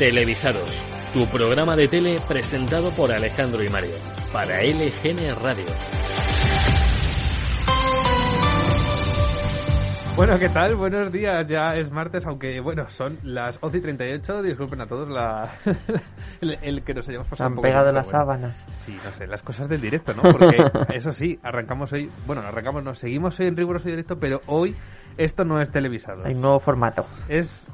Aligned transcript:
Televisados, 0.00 0.82
tu 1.12 1.26
programa 1.26 1.76
de 1.76 1.86
tele 1.86 2.18
presentado 2.26 2.90
por 2.92 3.12
Alejandro 3.12 3.62
y 3.62 3.68
Mario, 3.68 3.96
para 4.32 4.62
LGN 4.62 5.36
Radio. 5.42 5.66
Bueno, 10.16 10.38
¿qué 10.38 10.48
tal? 10.48 10.76
Buenos 10.76 11.12
días. 11.12 11.46
Ya 11.46 11.76
es 11.76 11.90
martes, 11.90 12.24
aunque 12.24 12.60
bueno, 12.60 12.88
son 12.88 13.18
las 13.22 13.58
11 13.60 13.76
y 13.76 13.80
38. 13.82 14.42
Disculpen 14.42 14.80
a 14.80 14.86
todos 14.86 15.06
la... 15.10 15.50
el, 16.40 16.58
el 16.62 16.82
que 16.82 16.94
nos 16.94 17.06
hayamos 17.06 17.26
Se 17.26 17.30
pasado 17.32 17.48
un 17.48 17.52
han 17.52 17.56
poco. 17.56 17.68
pegado 17.68 17.92
las 17.92 18.06
bueno. 18.06 18.18
sábanas. 18.18 18.64
Sí, 18.70 18.96
no 19.04 19.10
sé, 19.10 19.26
las 19.26 19.42
cosas 19.42 19.68
del 19.68 19.82
directo, 19.82 20.14
¿no? 20.14 20.22
Porque 20.22 20.64
eso 20.94 21.12
sí, 21.12 21.38
arrancamos 21.42 21.92
hoy, 21.92 22.10
bueno, 22.26 22.40
no 22.40 22.48
arrancamos, 22.48 22.82
no, 22.82 22.94
seguimos 22.94 23.38
hoy 23.38 23.48
en 23.48 23.56
riguroso 23.58 23.86
directo, 23.86 24.18
pero 24.18 24.40
hoy 24.46 24.74
esto 25.18 25.44
no 25.44 25.60
es 25.60 25.70
televisado. 25.70 26.24
Hay 26.24 26.32
un 26.32 26.40
nuevo 26.40 26.58
formato. 26.60 27.06
Es, 27.28 27.68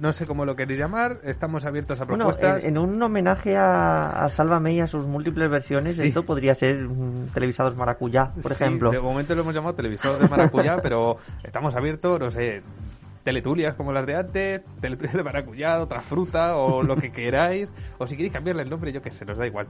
no 0.00 0.12
sé 0.12 0.26
cómo 0.26 0.44
lo 0.44 0.56
queréis 0.56 0.78
llamar, 0.80 1.18
estamos 1.24 1.64
abiertos 1.64 2.00
a 2.00 2.04
Bueno, 2.04 2.24
propuestas. 2.24 2.64
en, 2.64 2.70
en 2.70 2.78
un 2.78 3.02
homenaje 3.02 3.56
a, 3.56 4.24
a 4.24 4.28
Sálvame 4.30 4.72
y 4.74 4.80
a 4.80 4.86
sus 4.86 5.06
múltiples 5.06 5.50
versiones, 5.50 5.96
Sí. 5.96 6.08
esto 6.08 6.24
podría 6.24 6.54
ser 6.54 6.88
televisados 7.34 7.76
maracuyá, 7.76 8.32
por 8.42 8.52
Sí, 8.54 8.64
ejemplo. 8.64 8.90
de 8.90 8.98
momento 9.00 9.34
lo 9.34 9.42
hemos 9.42 9.54
llamado 9.54 9.74
televisor 9.74 10.18
de 10.18 10.28
maracuyá, 10.28 10.78
pero 10.82 11.18
estamos 11.44 11.76
abiertos, 11.76 12.18
no 12.18 12.30
sé, 12.30 12.62
teletulias 13.24 13.74
como 13.74 13.92
las 13.92 14.06
de 14.06 14.16
antes, 14.16 14.62
teletulias 14.80 15.14
de 15.14 15.22
maracuyá, 15.22 15.78
otra 15.80 16.00
fruta 16.00 16.56
o 16.56 16.82
lo 16.84 16.96
que 16.96 17.12
queráis, 17.12 17.70
o 17.98 18.06
si 18.06 18.16
queréis 18.16 18.32
cambiarle 18.32 18.62
el 18.62 18.70
nombre, 18.70 18.92
yo 18.92 19.02
qué 19.02 19.10
sé, 19.10 19.24
nos 19.26 19.36
da 19.36 19.46
igual. 19.46 19.66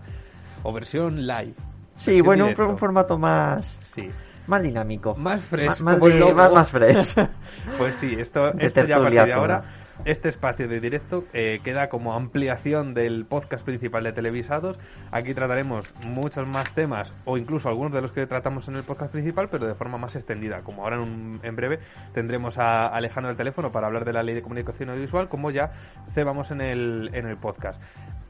O 0.62 0.72
versión 0.72 1.26
live. 1.26 1.54
Sí, 1.98 2.22
versión 2.22 2.26
bueno, 2.26 2.46
un, 2.68 2.78
formato 2.78 3.18
más, 3.18 3.66
Sí. 3.82 4.08
más 4.46 4.62
dinámico. 4.62 5.14
Más 5.16 5.40
fresh, 5.40 5.80
Ma- 5.80 5.96
más, 5.96 6.00
de- 6.00 6.34
más, 6.34 6.52
más 6.52 6.68
fresh. 6.70 7.14
Pues 7.78 7.96
sí, 7.96 8.14
esto, 8.18 8.52
esto 8.58 8.84
ya 8.84 8.96
a 8.96 9.00
partir 9.00 9.24
de 9.24 9.32
ahora. 9.32 9.62
Este 10.04 10.28
espacio 10.28 10.66
de 10.68 10.80
directo 10.80 11.24
eh, 11.32 11.60
queda 11.64 11.88
como 11.88 12.14
ampliación 12.14 12.94
del 12.94 13.26
podcast 13.26 13.64
principal 13.64 14.04
de 14.04 14.12
Televisados. 14.12 14.78
Aquí 15.10 15.34
trataremos 15.34 15.94
muchos 16.06 16.46
más 16.46 16.72
temas, 16.74 17.12
o 17.24 17.36
incluso 17.38 17.68
algunos 17.68 17.92
de 17.92 18.00
los 18.02 18.12
que 18.12 18.26
tratamos 18.26 18.68
en 18.68 18.76
el 18.76 18.82
podcast 18.82 19.12
principal, 19.12 19.48
pero 19.50 19.66
de 19.66 19.74
forma 19.74 19.98
más 19.98 20.16
extendida. 20.16 20.60
Como 20.62 20.82
ahora 20.84 20.96
en, 20.96 21.02
un- 21.02 21.40
en 21.42 21.56
breve 21.56 21.78
tendremos 22.14 22.58
a 22.58 22.86
Alejandro 22.88 23.30
al 23.30 23.36
teléfono 23.36 23.72
para 23.72 23.86
hablar 23.86 24.04
de 24.04 24.12
la 24.12 24.22
ley 24.22 24.34
de 24.34 24.42
comunicación 24.42 24.88
audiovisual, 24.90 25.28
como 25.28 25.50
ya 25.50 25.72
cebamos 26.12 26.50
en 26.50 26.60
el, 26.60 27.10
en 27.12 27.26
el 27.26 27.36
podcast. 27.36 27.80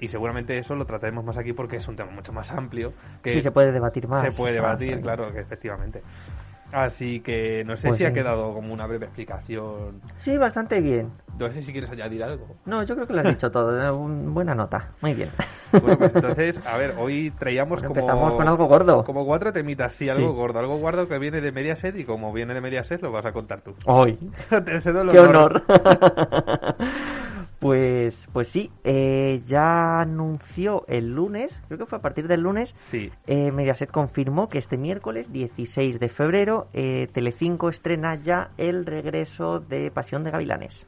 Y 0.01 0.09
seguramente 0.09 0.59
eso 0.59 0.75
lo 0.75 0.87
trataremos 0.87 1.25
más 1.25 1.37
aquí 1.39 1.53
porque 1.53 1.77
es 1.77 1.87
un 1.87 1.97
tema 1.97 2.11
mucho 2.11 2.33
más 2.33 2.51
amplio. 2.53 2.93
Que 3.23 3.33
Sí, 3.35 3.43
se 3.43 3.51
puede 3.51 3.71
debatir 3.71 4.09
más. 4.09 4.23
se 4.23 4.33
puede 4.33 4.55
debatir, 4.55 4.89
bien. 4.89 5.03
claro, 5.03 5.33
que 5.33 5.41
efectivamente. 5.41 6.03
Así 6.73 7.21
que 7.21 7.65
no 7.65 7.77
sé 7.77 7.89
Pues 7.89 7.99
si 7.99 8.05
ha 8.05 8.13
quedado 8.13 8.53
como 8.55 8.73
una 8.73 8.87
breve 8.87 9.07
explicación. 9.07 10.01
Sí, 10.21 10.37
bastante 10.39 10.81
bien. 10.81 11.11
No 11.39 11.51
sé 11.51 11.63
si 11.63 11.73
quieres 11.73 11.91
añadir 11.91 12.23
algo. 12.23 12.47
No, 12.65 12.83
yo 12.85 12.95
creo 12.95 13.07
que 13.07 13.13
lo 13.15 13.21
has 13.21 13.29
dicho 13.29 13.51
todo. 13.51 13.81
eh, 13.83 13.91
buena 13.91 14.55
nota. 14.55 14.91
Muy 15.01 15.15
bien. 15.15 15.31
Bueno, 15.73 15.97
pues 15.99 16.15
entonces, 16.15 16.61
a 16.67 16.77
ver, 16.77 16.95
hoy 16.99 17.33
traíamos 17.39 17.81
Bueno, 17.81 17.89
como... 17.95 18.01
empezamos 18.01 18.33
con 18.35 18.49
algo 18.49 18.67
gordo. 18.67 19.05
Como 19.05 19.25
cuatro 19.25 19.53
temitas, 19.53 19.95
sí, 19.95 20.09
algo 20.09 20.29
Sí. 20.29 20.35
gordo. 20.35 20.59
Algo 20.61 20.77
gordo 20.79 21.09
que 21.09 21.19
viene 21.19 21.41
de 21.41 21.51
Mediaset 21.51 21.97
y 21.97 22.05
como 22.05 22.33
viene 22.33 22.55
de 22.55 22.61
Mediaset 22.61 23.01
lo 23.03 23.11
vas 23.11 23.25
a 23.27 23.33
contar 23.33 23.61
tú. 23.63 23.75
Hoy. 23.87 24.19
Te 24.65 24.81
cedo 24.81 25.03
el 25.03 25.11
¡Qué 25.11 25.19
honor! 25.21 25.63
pues, 27.61 28.27
pues 28.33 28.49
sí, 28.49 28.71
eh, 28.85 29.43
ya 29.47 30.01
anunció 30.01 30.85
el 30.89 31.15
lunes, 31.15 31.61
creo 31.69 31.79
que 31.79 31.87
fue 31.87 31.99
a 31.99 32.03
partir 32.03 32.27
del 32.27 32.41
lunes, 32.41 32.75
Sí, 32.81 33.11
eh, 33.27 33.53
Mediaset 33.53 33.91
confirmó 33.91 34.49
que 34.49 34.59
este 34.59 34.79
miércoles 34.79 35.31
16 35.31 36.01
de 36.01 36.09
febrero 36.09 36.69
eh, 36.73 37.09
Telecinco 37.13 37.69
estrena 37.69 38.15
ya 38.15 38.51
el 38.57 38.87
regreso 38.87 39.61
de 39.61 39.91
Pasión 39.91 40.25
de 40.25 40.31
Gavilanes. 40.31 40.87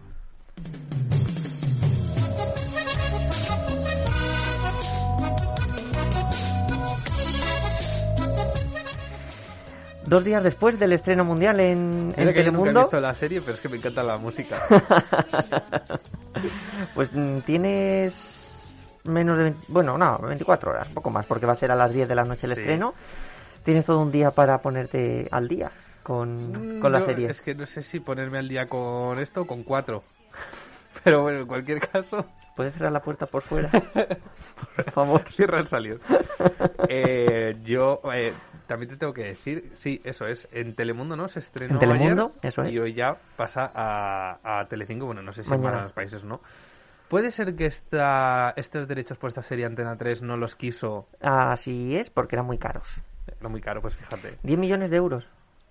Dos 10.06 10.24
días 10.24 10.42
después 10.42 10.78
del 10.78 10.92
estreno 10.92 11.24
mundial 11.24 11.60
en, 11.60 12.12
en 12.14 12.14
que 12.14 12.16
yo 12.16 12.24
nunca 12.24 12.32
he 12.32 12.34
Telemundo, 12.44 12.80
visto 12.80 13.00
la 13.00 13.14
serie, 13.14 13.40
pero 13.40 13.54
es 13.54 13.60
que 13.60 13.68
me 13.68 13.76
encanta 13.76 14.02
la 14.02 14.16
música. 14.18 14.56
pues 16.94 17.08
mm, 17.12 17.38
tienes 17.40 18.14
menos 19.04 19.36
de 19.38 19.44
20 19.44 19.60
bueno, 19.68 19.98
no, 19.98 20.18
24 20.18 20.70
horas, 20.70 20.88
poco 20.88 21.10
más, 21.10 21.26
porque 21.26 21.46
va 21.46 21.52
a 21.52 21.56
ser 21.56 21.70
a 21.70 21.76
las 21.76 21.92
10 21.92 22.08
de 22.08 22.14
la 22.14 22.24
noche 22.24 22.46
el 22.46 22.54
Sí. 22.54 22.60
estreno. 22.60 22.94
Tienes 23.64 23.84
todo 23.84 24.00
un 24.00 24.10
día 24.10 24.32
para 24.32 24.58
ponerte 24.58 25.28
al 25.30 25.46
día 25.46 25.70
con, 26.02 26.78
con 26.80 26.90
la 26.92 26.98
Mm, 27.00 27.04
serie. 27.04 27.30
Es 27.30 27.40
que 27.40 27.54
no 27.54 27.64
sé 27.66 27.82
si 27.84 28.00
ponerme 28.00 28.38
al 28.38 28.48
día 28.48 28.68
con 28.68 29.18
esto 29.20 29.42
o 29.42 29.46
con 29.46 29.62
cuatro. 29.62 30.02
Pero 31.04 31.22
bueno, 31.22 31.40
en 31.40 31.46
cualquier 31.46 31.80
caso, 31.80 32.26
¿Puedes 32.54 32.74
cerrar 32.74 32.92
la 32.92 33.00
puerta 33.00 33.26
por 33.26 33.42
fuera? 33.42 33.70
por 34.76 34.90
favor. 34.90 35.22
Cierra 35.32 35.60
el 35.60 35.66
salió. 35.66 35.98
Eh, 36.88 37.56
yo 37.64 38.00
eh, 38.12 38.34
también 38.66 38.90
te 38.90 38.96
tengo 38.96 39.14
que 39.14 39.24
decir, 39.24 39.70
sí, 39.74 40.00
eso 40.04 40.26
es. 40.26 40.46
En 40.52 40.74
Telemundo 40.74 41.16
no 41.16 41.28
se 41.28 41.38
estrenó 41.38 41.74
En 41.74 41.78
Telemundo, 41.78 42.32
ayer, 42.38 42.48
eso 42.48 42.62
es. 42.64 42.72
Y 42.72 42.78
hoy 42.78 42.92
ya 42.92 43.16
pasa 43.36 43.70
a, 43.74 44.60
a 44.60 44.66
Telecinco. 44.66 45.06
Bueno, 45.06 45.22
no 45.22 45.32
sé 45.32 45.44
si 45.44 45.54
en 45.54 45.60
Mañana. 45.62 45.84
más 45.84 45.92
países 45.92 46.24
no. 46.24 46.40
¿Puede 47.08 47.30
ser 47.30 47.54
que 47.54 47.66
esta, 47.66 48.52
estos 48.56 48.88
derechos 48.88 49.16
por 49.16 49.28
esta 49.28 49.42
serie 49.42 49.64
Antena 49.64 49.96
3 49.96 50.22
no 50.22 50.36
los 50.36 50.54
quiso? 50.56 51.08
Así 51.20 51.96
es, 51.96 52.10
porque 52.10 52.36
eran 52.36 52.46
muy 52.46 52.58
caros. 52.58 52.88
No 53.40 53.48
muy 53.48 53.60
caro, 53.60 53.80
pues 53.80 53.96
fíjate. 53.96 54.38
10 54.42 54.58
millones 54.58 54.90
de 54.90 54.96
euros. 54.96 55.26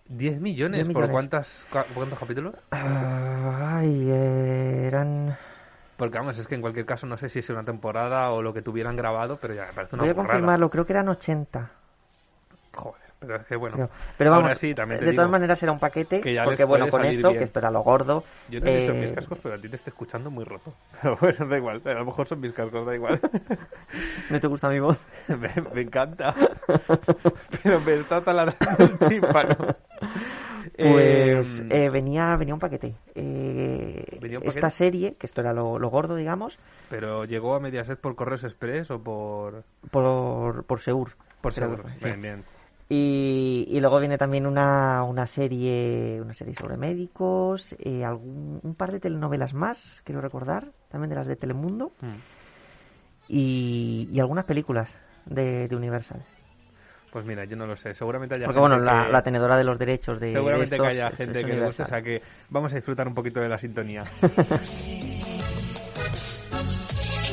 10 0.09 0.39
millones, 0.39 0.77
10 0.77 0.87
¿por 0.87 1.03
millones. 1.03 1.11
cuántas, 1.13 1.67
cua- 1.71 1.85
cuántos 1.93 2.19
capítulos? 2.19 2.55
Ay, 2.71 4.07
eh, 4.09 4.87
eran... 4.87 5.37
Porque 5.97 6.17
vamos, 6.17 6.37
es 6.37 6.47
que 6.47 6.55
en 6.55 6.61
cualquier 6.61 6.85
caso 6.85 7.05
no 7.05 7.17
sé 7.17 7.29
si 7.29 7.39
es 7.39 7.49
una 7.49 7.63
temporada 7.63 8.31
o 8.31 8.41
lo 8.41 8.53
que 8.53 8.61
tuvieran 8.61 8.95
grabado, 8.95 9.37
pero 9.39 9.53
ya 9.53 9.65
me 9.67 9.73
parece 9.73 9.95
una 9.95 10.03
Voy 10.03 10.11
a 10.11 10.15
confirmarlo, 10.15 10.69
creo 10.69 10.85
que 10.85 10.93
eran 10.93 11.09
80. 11.09 11.69
Joder, 12.73 13.01
pero 13.19 13.35
es 13.35 13.45
que 13.45 13.55
bueno. 13.55 13.75
creo. 13.75 13.89
Pero 14.17 14.31
vamos, 14.31 14.57
sí, 14.57 14.73
de 14.73 14.75
todas 14.75 15.11
digo 15.11 15.31
maneras 15.31 15.61
era 15.61 15.71
un 15.71 15.79
paquete, 15.79 16.21
que 16.21 16.33
ya 16.33 16.45
porque 16.45 16.63
bueno, 16.63 16.89
con 16.89 17.05
esto, 17.05 17.27
bien. 17.29 17.37
que 17.39 17.43
esto 17.43 17.59
era 17.59 17.69
lo 17.71 17.81
gordo. 17.81 18.23
Yo 18.49 18.59
no 18.61 18.67
sé 18.67 18.79
si 18.79 18.85
son 18.85 18.95
eh, 18.95 19.01
mis 19.01 19.11
cascos, 19.11 19.39
pero 19.43 19.55
a 19.55 19.57
ti 19.59 19.69
te 19.69 19.75
estoy 19.75 19.91
escuchando 19.91 20.29
muy 20.31 20.43
roto. 20.45 20.73
Pero 21.01 21.17
bueno, 21.17 21.47
da 21.47 21.57
igual. 21.57 21.81
A 21.85 21.93
lo 21.93 22.05
mejor 22.05 22.27
son 22.27 22.39
mis 22.39 22.53
cascos, 22.53 22.85
da 22.85 22.95
igual. 22.95 23.19
¿No 24.29 24.39
te 24.39 24.47
gusta 24.47 24.69
mi 24.69 24.79
voz? 24.79 24.97
me, 25.27 25.49
me 25.73 25.81
encanta. 25.81 26.35
Pero 27.63 27.81
me 27.81 27.93
está 27.95 28.23
taladrando 28.23 28.83
el 28.85 28.97
tímpano. 28.99 29.55
Pues 30.89 31.59
Eh, 31.61 31.67
eh, 31.69 31.89
venía, 31.89 32.35
venía 32.37 32.53
un 32.53 32.59
paquete. 32.59 32.95
Eh, 33.15 34.17
¿Venía 34.21 34.39
un 34.39 34.47
Esta 34.47 34.69
serie, 34.69 35.15
que 35.17 35.27
esto 35.27 35.41
era 35.41 35.53
lo, 35.53 35.77
lo 35.79 35.89
gordo, 35.89 36.15
digamos, 36.15 36.57
Pero 36.89 37.25
llegó 37.25 37.55
a 37.55 37.59
Mediaset 37.59 37.99
por 37.99 38.15
Correos 38.15 38.43
Express 38.43 38.91
o 38.91 39.01
por... 39.01 39.63
por, 39.91 40.63
por 40.65 40.79
Seur. 40.79 41.11
Por 41.41 41.53
sí. 41.53 41.61
Bien, 42.03 42.21
bien. 42.21 42.43
Y, 42.89 43.67
y 43.69 43.79
luego 43.79 43.99
viene 43.99 44.17
también 44.17 44.45
una, 44.45 45.03
una 45.03 45.25
serie 45.25 46.19
una 46.21 46.33
serie 46.33 46.53
sobre 46.53 46.75
médicos, 46.75 47.73
eh, 47.79 48.03
algún, 48.03 48.59
un 48.61 48.75
par 48.75 48.91
de 48.91 48.99
telenovelas 48.99 49.53
más, 49.53 50.01
quiero 50.03 50.19
recordar, 50.19 50.71
también 50.89 51.09
de 51.09 51.15
las 51.15 51.27
de 51.27 51.37
Telemundo, 51.37 51.93
Mm. 52.01 52.17
y, 53.29 54.09
y 54.11 54.19
algunas 54.19 54.43
películas 54.45 54.93
de, 55.25 55.67
de 55.69 55.75
Universal. 55.75 56.21
Pues 57.11 57.25
mira, 57.25 57.43
yo 57.45 57.55
no 57.57 57.67
lo 57.67 57.75
sé. 57.75 57.93
Seguramente 57.93 58.35
haya 58.35 58.45
Porque 58.45 58.59
gente 58.61 58.69
bueno, 58.75 58.83
la, 58.83 59.05
que- 59.05 59.11
la 59.11 59.21
tenedora 59.21 59.57
de 59.57 59.63
los 59.65 59.77
derechos 59.77 60.19
de, 60.19 60.27
de 60.27 60.33
Seguramente 60.33 60.75
estos 60.75 60.85
que 60.87 60.91
haya 60.91 61.11
gente 61.11 61.39
es 61.41 61.45
que 61.45 61.53
le 61.53 61.65
guste, 61.65 61.83
o 61.83 61.85
sea 61.85 62.01
que 62.01 62.21
vamos 62.49 62.71
a 62.71 62.75
disfrutar 62.75 63.07
un 63.07 63.13
poquito 63.13 63.39
de 63.41 63.49
la 63.49 63.57
sintonía. 63.57 64.05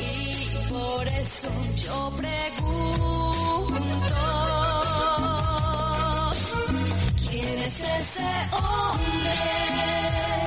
Y 0.01 0.71
por 0.71 1.07
eso 1.07 1.49
yo 1.73 2.13
pregunto, 2.15 3.73
¿quién 7.29 7.57
es 7.59 7.79
ese 7.79 8.29
hombre? 8.51 9.58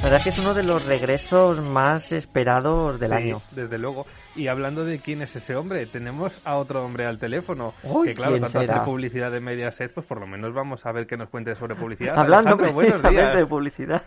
La 0.03 0.09
verdad 0.09 0.19
es 0.19 0.25
que 0.25 0.31
es 0.31 0.39
uno 0.41 0.53
de 0.53 0.65
los 0.65 0.85
regresos 0.85 1.61
más 1.63 2.11
esperados 2.11 2.99
del 2.99 3.11
Sí, 3.11 3.15
año. 3.15 3.37
Desde 3.53 3.79
luego. 3.79 4.05
Y 4.35 4.49
hablando 4.49 4.85
de 4.85 4.99
quién 4.99 5.23
es 5.23 5.37
ese 5.37 5.55
hombre, 5.55 5.87
tenemos 5.87 6.45
a 6.45 6.57
otro 6.57 6.85
hombre 6.85 7.07
al 7.07 7.19
teléfono. 7.21 7.73
Uy, 7.85 8.09
que 8.09 8.15
claro, 8.17 8.33
¿quién 8.33 8.43
tanto 8.43 8.61
será? 8.61 8.73
hacer 8.75 8.85
publicidad 8.85 9.31
de 9.31 9.39
Mediaset, 9.41 9.95
pues 9.95 10.05
por 10.05 10.19
lo 10.19 10.27
menos 10.27 10.53
vamos 10.53 10.85
a 10.87 10.93
ver 10.93 11.07
que 11.07 11.17
nos 11.17 11.29
cuente 11.29 11.55
sobre 11.55 11.77
publicidad. 11.77 12.19
Hablando 12.19 12.57
precisamente 12.59 13.21
de 13.21 13.33
días. 13.37 13.47
publicidad. 13.49 14.03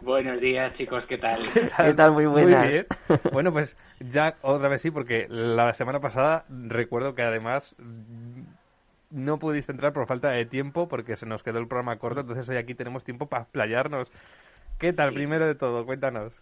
Buenos 0.00 0.40
días, 0.40 0.72
chicos, 0.78 1.04
¿qué 1.06 1.18
tal? 1.18 1.42
¿Qué 1.52 1.92
tal? 1.94 2.12
Muy 2.12 2.24
buenas. 2.24 2.66
bien. 2.66 2.86
Bueno, 3.32 3.52
pues 3.52 3.76
ya 4.00 4.36
otra 4.40 4.70
vez 4.70 4.80
sí, 4.80 4.90
porque 4.90 5.26
la 5.28 5.74
semana 5.74 6.00
pasada 6.00 6.46
recuerdo 6.48 7.14
que 7.14 7.22
además 7.22 7.76
no 9.10 9.38
pudiste 9.38 9.72
entrar 9.72 9.92
por 9.92 10.06
falta 10.06 10.30
de 10.30 10.46
tiempo 10.46 10.88
porque 10.88 11.14
se 11.14 11.26
nos 11.26 11.42
quedó 11.42 11.58
el 11.58 11.68
programa 11.68 11.98
corto, 11.98 12.20
entonces 12.20 12.48
hoy 12.48 12.56
aquí 12.56 12.74
tenemos 12.74 13.04
tiempo 13.04 13.26
para 13.26 13.44
playarnos. 13.44 14.08
¿Qué 14.78 14.92
tal? 14.92 15.12
Primero 15.14 15.46
de 15.46 15.54
todo, 15.54 15.84
cuéntanos. 15.86 16.32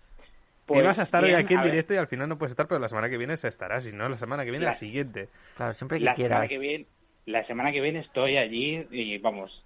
Pues 0.67 0.81
Ibas 0.81 0.99
a 0.99 1.03
estar 1.03 1.23
bien, 1.23 1.37
hoy 1.37 1.43
aquí 1.43 1.55
en 1.55 1.61
ver, 1.61 1.71
directo 1.71 1.95
y 1.95 1.99
al 1.99 2.07
final 2.07 2.29
no 2.29 2.39
puedes 2.39 2.53
estar, 2.53 2.67
pero 2.67 2.81
la 2.81 2.89
semana 2.89 3.11
que 3.11 3.19
viene 3.19 3.37
se 3.37 3.49
estará, 3.49 3.81
si 3.81 3.93
no, 3.93 4.09
la 4.09 4.17
semana 4.17 4.45
que 4.45 4.51
viene 4.51 4.65
la, 4.65 4.71
La- 4.73 4.77
siguiente. 4.77 5.29
Claro, 5.57 5.75
siempre 5.75 5.99
que 5.99 6.05
La 6.05 6.15
quieras. 6.15 6.31
semana 6.39 6.49
que 6.49 6.59
viene, 6.59 6.87
la 7.27 7.47
semana 7.47 7.71
que 7.73 7.81
viene 7.83 7.99
estoy 8.01 8.39
allí 8.39 8.87
y 8.91 9.19
vamos, 9.19 9.63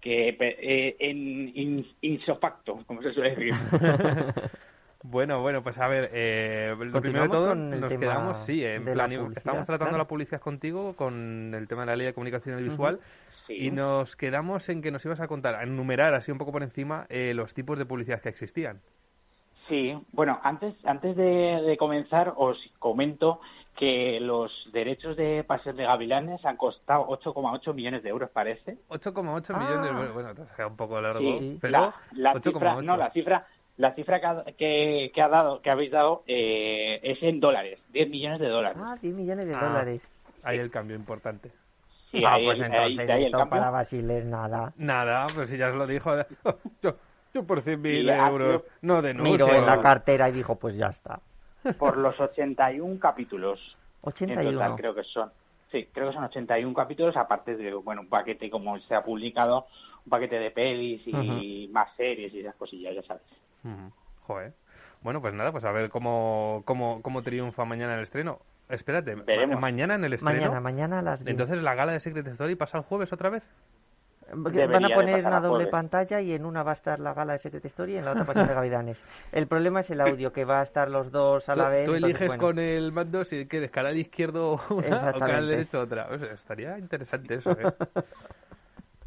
que 0.00 0.34
pe- 0.38 0.56
eh, 0.60 0.96
en 1.00 1.16
in- 1.56 1.86
insofacto, 2.00 2.78
como 2.86 3.02
se 3.02 3.12
suele 3.12 3.30
decir. 3.34 3.54
Bueno, 5.02 5.40
bueno, 5.40 5.62
pues 5.62 5.78
a 5.78 5.86
ver, 5.86 6.10
eh, 6.12 6.74
lo 6.76 7.00
primero 7.00 7.24
de 7.24 7.28
todo, 7.30 7.54
nos 7.54 7.94
quedamos, 7.94 8.44
sí, 8.44 8.64
en 8.64 8.82
plan, 8.84 9.12
estamos 9.36 9.64
tratando 9.64 9.90
claro. 9.90 9.98
la 9.98 10.08
publicidad 10.08 10.40
contigo 10.40 10.96
con 10.96 11.54
el 11.54 11.68
tema 11.68 11.82
de 11.82 11.86
la 11.86 11.96
ley 11.96 12.06
de 12.06 12.12
comunicación 12.12 12.56
audiovisual 12.56 12.98
Sí. 13.46 13.66
y 13.66 13.70
nos 13.70 14.16
quedamos 14.16 14.68
en 14.68 14.82
que 14.82 14.90
nos 14.90 15.04
ibas 15.04 15.20
a 15.20 15.28
contar, 15.28 15.54
a 15.54 15.62
enumerar 15.62 16.14
así 16.14 16.32
un 16.32 16.38
poco 16.38 16.52
por 16.52 16.62
encima 16.62 17.06
eh, 17.08 17.32
los 17.34 17.54
tipos 17.54 17.78
de 17.78 17.86
publicidad 17.86 18.20
que 18.20 18.28
existían. 18.28 18.80
Sí, 19.68 19.96
bueno, 20.12 20.38
antes, 20.42 20.74
antes 20.84 21.16
de, 21.16 21.60
de 21.62 21.76
comenzar 21.76 22.32
os 22.36 22.56
comento 22.78 23.40
que 23.76 24.20
los 24.20 24.50
derechos 24.72 25.16
de 25.16 25.44
Pasión 25.44 25.76
de 25.76 25.84
Gavilanes 25.84 26.44
han 26.44 26.56
costado 26.56 27.06
8,8 27.08 27.74
millones 27.74 28.02
de 28.02 28.08
euros, 28.10 28.30
parece. 28.30 28.78
8,8 28.88 29.50
Ah. 29.54 29.58
millones, 29.58 29.92
bueno, 29.92 30.14
bueno, 30.14 30.34
te 30.34 30.42
has 30.42 30.52
quedado 30.52 30.70
un 30.70 30.76
poco 30.76 31.00
largo, 31.00 31.20
Sí, 31.20 31.58
pero 31.60 31.72
la, 31.72 31.94
la 32.12 32.32
8,8. 32.34 32.52
cifra, 32.52 32.82
no, 32.82 32.96
la 32.96 33.10
cifra, 33.10 33.46
la 33.76 33.94
cifra 33.94 34.20
que, 34.20 34.26
ha, 34.26 34.44
que, 34.56 35.12
que 35.14 35.20
ha 35.22 35.28
dado, 35.28 35.60
que 35.60 35.70
habéis 35.70 35.90
dado, 35.90 36.22
eh, 36.26 37.00
es 37.02 37.22
en 37.22 37.38
dólares, 37.40 37.78
10 37.92 38.08
millones 38.08 38.40
de 38.40 38.48
dólares. 38.48 38.78
Ah, 38.82 38.96
10 39.02 39.14
millones 39.14 39.46
de 39.48 39.54
Ah. 39.56 39.60
dólares. 39.68 40.10
Ahí 40.42 40.58
el 40.58 40.70
cambio 40.70 40.96
importante. 40.96 41.50
Sí, 42.18 42.24
ah, 42.24 42.34
ahí- 42.34 42.44
pues 42.46 42.60
entonces 42.60 43.06
de 43.06 43.12
ahí 43.12 43.24
esto 43.26 43.48
para 43.48 43.70
Basile 43.70 44.18
es 44.18 44.24
nada. 44.24 44.72
Nada, 44.76 45.26
pues 45.34 45.50
si 45.50 45.56
ya 45.56 45.68
os 45.68 45.74
lo 45.74 45.86
dijo, 45.86 46.12
yo, 46.82 46.96
yo 47.34 47.44
por 47.44 47.62
100.000 47.62 48.04
Y 48.04 48.10
ha 48.10 48.28
euros 48.28 48.62
sido- 48.62 48.64
no 48.82 49.02
denuncio. 49.02 49.32
Miró 49.46 49.54
en 49.58 49.66
la 49.66 49.80
cartera 49.80 50.28
y 50.28 50.32
dijo, 50.32 50.56
pues 50.56 50.76
ya 50.76 50.88
está. 50.88 51.20
Por 51.78 51.96
los 51.96 52.18
81 52.20 52.98
capítulos. 53.00 53.76
En 54.02 54.08
81. 54.08 54.52
total 54.52 54.76
creo 54.76 54.94
que 54.94 55.02
son. 55.04 55.30
Sí, 55.72 55.88
creo 55.92 56.08
que 56.08 56.14
son 56.14 56.24
81 56.24 56.72
capítulos, 56.74 57.16
aparte 57.16 57.56
de, 57.56 57.74
bueno, 57.74 58.02
un 58.02 58.08
paquete 58.08 58.48
como 58.48 58.78
se 58.78 58.94
ha 58.94 59.02
publicado, 59.02 59.66
un 60.04 60.10
paquete 60.10 60.38
de 60.38 60.50
pelis 60.52 61.02
y 61.06 61.68
más 61.72 61.88
series 61.96 62.32
y 62.32 62.40
esas 62.40 62.54
cosillas, 62.54 62.94
ya 62.94 63.02
sabes. 63.02 63.24
Ujú. 63.64 63.92
Joder. 64.28 64.52
Bueno, 65.02 65.20
pues 65.20 65.34
nada, 65.34 65.50
pues 65.52 65.64
a 65.64 65.72
ver 65.72 65.90
cómo, 65.90 66.62
cómo, 66.64 67.02
cómo 67.02 67.22
triunfa 67.22 67.64
mañana 67.64 67.94
el 67.96 68.02
estreno. 68.02 68.38
Espérate, 68.68 69.14
Veremos. 69.14 69.60
mañana 69.60 69.94
en 69.94 70.04
el 70.04 70.12
estreno. 70.14 70.40
Mañana, 70.40 70.60
mañana 70.60 70.98
a 70.98 71.02
las 71.02 71.20
10. 71.24 71.30
Entonces 71.30 71.62
la 71.62 71.74
gala 71.74 71.92
de 71.92 72.00
Secret 72.00 72.26
Story 72.28 72.54
pasa 72.56 72.78
el 72.78 72.84
jueves 72.84 73.12
otra 73.12 73.30
vez. 73.30 73.44
Debería 74.28 74.66
Van 74.66 74.84
a 74.84 74.88
poner 74.96 75.20
una 75.24 75.36
doble 75.40 75.48
jueves. 75.66 75.70
pantalla 75.70 76.20
y 76.20 76.32
en 76.32 76.44
una 76.44 76.64
va 76.64 76.72
a 76.72 76.74
estar 76.74 76.98
la 76.98 77.14
gala 77.14 77.34
de 77.34 77.38
Secret 77.38 77.64
Story 77.66 77.92
y 77.92 77.96
en 77.98 78.04
la 78.04 78.10
otra 78.10 78.24
Pasión 78.26 78.48
de 78.48 78.54
Gavilanes. 78.54 78.98
El 79.30 79.46
problema 79.46 79.80
es 79.80 79.90
el 79.90 80.00
audio, 80.00 80.32
que 80.32 80.44
va 80.44 80.58
a 80.60 80.62
estar 80.64 80.90
los 80.90 81.12
dos 81.12 81.48
a 81.48 81.52
Tú, 81.54 81.60
la 81.60 81.68
vez. 81.68 81.84
tú 81.84 81.94
entonces, 81.94 82.04
eliges 82.20 82.26
bueno. 82.28 82.42
con 82.42 82.58
el 82.58 82.90
mando 82.90 83.24
si 83.24 83.46
quieres 83.46 83.70
canal 83.70 83.96
izquierdo 83.96 84.60
una 84.70 85.10
o 85.14 85.18
canal 85.20 85.46
derecho 85.46 85.78
otra. 85.80 86.08
O 86.10 86.18
sea, 86.18 86.32
estaría 86.32 86.76
interesante 86.78 87.34
eso, 87.36 87.52
¿eh? 87.52 87.72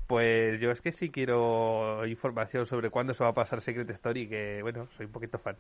Pues 0.07 0.59
yo 0.59 0.71
es 0.71 0.81
que 0.81 0.91
sí 0.91 1.11
quiero 1.11 2.03
información 2.07 2.65
sobre 2.65 2.89
cuándo 2.89 3.13
se 3.13 3.23
va 3.23 3.29
a 3.29 3.33
pasar 3.33 3.61
Secret 3.61 3.89
Story, 3.91 4.27
que 4.27 4.59
bueno, 4.63 4.87
soy 4.97 5.05
un 5.05 5.11
poquito 5.11 5.37
fan. 5.37 5.55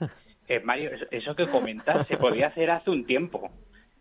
Eh, 0.52 0.60
Mario, 0.60 0.90
eso, 1.10 1.34
que 1.34 1.48
comentas 1.48 2.06
se 2.08 2.18
podía 2.18 2.48
hacer 2.48 2.70
hace 2.70 2.90
un 2.90 3.06
tiempo. 3.06 3.50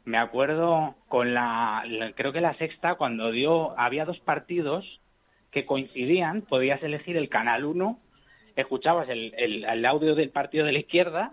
Me 0.03 0.17
acuerdo 0.17 0.95
con 1.07 1.33
la, 1.33 1.81
la- 1.87 2.11
creo 2.11 2.33
que 2.33 2.41
la 2.41 2.57
sexta, 2.57 2.95
cuando 2.95 3.31
dio, 3.31 3.79
había 3.79 4.03
dos 4.03 4.19
partidos 4.19 4.99
que 5.49 5.65
coincidían, 5.65 6.41
podías 6.41 6.83
elegir 6.83 7.15
el 7.15 7.29
canal 7.29 7.63
1, 7.63 7.97
escuchabas 8.57 9.07
el, 9.07 9.33
el, 9.37 9.63
el 9.63 9.85
audio 9.85 10.13
del 10.13 10.29
partido 10.29 10.65
de 10.65 10.73
la 10.73 10.79
izquierda 10.79 11.31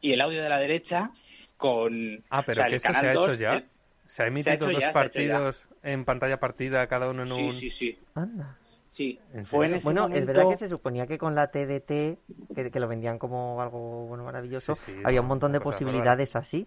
y 0.00 0.14
el 0.14 0.20
audio 0.20 0.42
de 0.42 0.48
la 0.48 0.58
derecha 0.58 1.10
con... 1.56 2.24
Ah, 2.28 2.42
pero 2.44 2.62
o 2.62 2.64
sea, 2.64 2.70
que 2.70 2.70
el 2.70 2.76
eso 2.76 2.92
se 3.00 3.06
ha 3.06 3.10
hecho 3.12 3.26
2, 3.28 3.38
ya. 3.38 3.52
el- 3.52 3.64
Se 4.06 4.22
ha 4.24 4.26
emitido 4.26 4.66
dos 4.68 4.80
ya, 4.80 4.92
partidos 4.92 5.64
en 5.84 6.04
pantalla 6.04 6.40
partida, 6.40 6.88
cada 6.88 7.08
uno 7.08 7.22
en 7.22 7.30
un... 7.30 7.60
Sí, 7.60 7.70
sí, 7.70 7.76
sí. 7.92 7.98
Anda. 8.16 8.56
Sí. 9.00 9.18
¿En 9.32 9.46
Fue 9.46 9.64
en 9.64 9.70
serio? 9.72 9.76
ese 9.78 9.84
Bueno, 9.84 10.08
es 10.14 10.26
verdad 10.26 10.48
que 10.50 10.56
se 10.56 10.68
suponía 10.68 11.06
que 11.06 11.16
con 11.16 11.34
la 11.34 11.50
TDT, 11.50 12.18
que, 12.54 12.70
que 12.70 12.80
lo 12.80 12.86
vendían 12.88 13.18
como 13.18 13.62
algo 13.62 14.06
bueno 14.06 14.24
maravilloso, 14.24 14.74
Sí, 14.74 14.92
sí, 14.92 15.00
había 15.04 15.22
un 15.22 15.26
montón 15.28 15.52
de 15.52 15.60
posibilidades 15.60 16.36
así. 16.36 16.66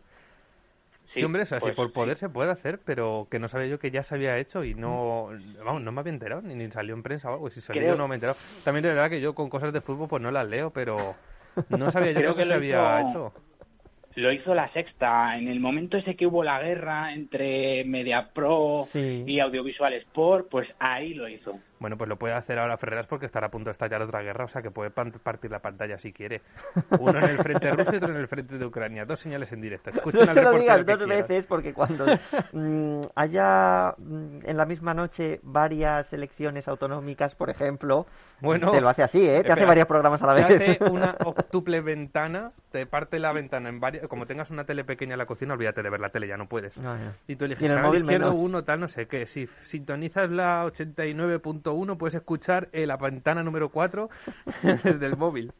Sí, 1.06 1.20
Sí, 1.20 1.24
hombre, 1.26 1.44
o 1.44 1.46
sea, 1.46 1.60
si 1.60 1.70
por 1.74 1.88
sí. 1.88 1.94
poder 1.94 2.16
se 2.18 2.30
puede 2.30 2.50
hacer, 2.52 2.80
pero 2.84 3.28
que 3.30 3.38
no 3.38 3.48
sabía 3.50 3.68
yo 3.68 3.78
que 3.78 3.92
ya 3.92 4.02
se 4.04 4.16
había 4.16 4.38
hecho 4.40 4.64
y 4.64 4.74
no, 4.74 5.30
vamos, 5.64 5.82
no 5.84 5.92
me 5.92 6.00
había 6.00 6.14
enterado, 6.14 6.42
ni, 6.42 6.56
ni 6.56 6.72
salió 6.72 6.96
en 6.96 7.04
prensa 7.04 7.30
o 7.30 7.34
algo, 7.34 7.48
y 7.50 7.52
si 7.52 7.62
salió 7.62 7.82
Creo- 7.84 7.96
no 7.98 8.08
me 8.08 8.14
he 8.14 8.18
enterado. 8.18 8.38
También 8.64 8.84
de 8.84 8.90
verdad 8.90 9.10
que 9.10 9.20
yo 9.22 9.36
con 9.36 9.50
cosas 9.50 9.72
de 9.74 9.82
fútbol 9.82 10.08
pues 10.08 10.22
no 10.24 10.32
las 10.32 10.48
leo, 10.48 10.72
pero 10.72 11.16
no 11.70 11.92
sabía 11.92 12.14
yo 12.14 12.20
Creo 12.20 12.34
que, 12.36 12.46
se 12.46 12.54
había 12.54 13.02
hizo- 13.02 13.10
hecho. 13.10 13.34
Lo 14.16 14.32
hizo 14.32 14.54
la 14.54 14.72
sexta, 14.74 15.38
en 15.38 15.48
el 15.48 15.60
momento 15.60 15.98
ese 15.98 16.16
que 16.16 16.28
hubo 16.28 16.44
la 16.44 16.62
guerra 16.62 17.14
entre 17.16 17.84
MediaPro 17.84 18.84
Sí. 18.88 19.24
y 19.26 19.40
Audiovisual 19.40 19.92
Sport, 19.94 20.48
pues 20.50 20.70
ahí 20.80 21.16
lo 21.16 21.28
hizo. 21.28 21.60
Bueno, 21.84 21.98
pues 21.98 22.08
lo 22.08 22.16
puede 22.16 22.34
hacer 22.34 22.60
ahora 22.60 22.78
Ferreras 22.78 23.08
porque 23.08 23.26
estará 23.26 23.48
a 23.48 23.52
punto 23.52 23.68
de 23.68 23.74
estallar 23.74 24.02
otra 24.02 24.22
guerra, 24.22 24.46
o 24.46 24.48
sea 24.48 24.62
que 24.62 24.72
puede 24.72 24.90
partir 24.90 25.52
la 25.52 25.60
pantalla 25.60 25.98
si 26.00 26.14
quiere. 26.14 26.42
Uno 26.98 27.20
en 27.20 27.26
el 27.26 27.40
frente 27.40 27.70
ruso 27.74 27.92
y 27.92 27.98
otro 27.98 28.08
en 28.12 28.16
el 28.16 28.28
frente 28.30 28.58
de 28.58 28.66
Ucrania. 28.66 29.04
Dos 29.04 29.20
señales 29.20 29.52
en 29.52 29.60
directo. 29.60 29.90
Escuchen 29.90 30.22
No 30.24 30.32
al 30.32 30.38
se 30.38 30.44
lo 30.44 30.54
digas 30.58 30.86
dos 30.86 31.06
veces 31.06 31.46
porque 31.46 31.74
cuando 31.74 32.06
mm, 32.54 33.02
haya 33.16 33.96
mm, 33.98 34.38
en 34.46 34.56
la 34.56 34.66
misma 34.66 34.94
noche 34.94 35.42
varias 35.44 36.14
elecciones 36.14 36.70
autonómicas, 36.70 37.36
por 37.36 37.50
ejemplo, 37.50 38.06
Bueno, 38.40 38.72
te 38.72 38.80
lo 38.80 38.88
hace 38.88 39.04
así, 39.04 39.28
¿eh? 39.28 39.44
Te 39.44 39.52
hace 39.52 39.66
varios 39.66 39.86
programas 39.86 40.24
a 40.24 40.28
la 40.28 40.48
Te 40.48 40.58
vez. 40.58 40.82
hace 40.82 40.90
una 40.90 41.18
octuple 41.26 41.82
ventana, 41.82 42.54
te 42.72 42.86
parte 42.86 43.20
la 43.20 43.34
ventana 43.34 43.68
en 43.68 43.82
varias... 43.82 44.08
Como 44.08 44.26
tengas 44.26 44.52
una 44.52 44.64
tele 44.64 44.86
pequeña 44.86 45.16
en 45.16 45.18
la 45.20 45.26
cocina, 45.26 45.54
olvídate 45.54 45.84
de 45.84 45.90
ver 45.90 46.00
la 46.00 46.12
tele, 46.12 46.30
ya 46.30 46.38
no 46.38 46.48
puedes. 46.48 46.78
No, 46.78 46.96
no. 46.98 47.12
Y 47.28 47.36
tú 47.36 47.44
eliges 47.44 47.62
Y 47.62 47.66
en 47.66 47.72
el 47.74 47.80
móvil 47.80 48.02
izquierdo 48.04 48.28
menos. 48.28 48.42
uno, 48.42 48.64
tal, 48.64 48.80
no 48.80 48.88
sé 48.88 49.06
qué. 49.08 49.26
Si 49.28 49.48
sintonizas 49.66 50.30
la 50.32 50.64
89.1, 50.66 51.73
puedes 51.98 52.16
escuchar 52.16 52.70
eh, 52.72 52.86
la 52.86 52.98
ventana 52.98 53.44
número 53.44 53.70
4 53.70 54.10
desde 54.84 55.06
el 55.06 55.18
móvil. 55.18 55.52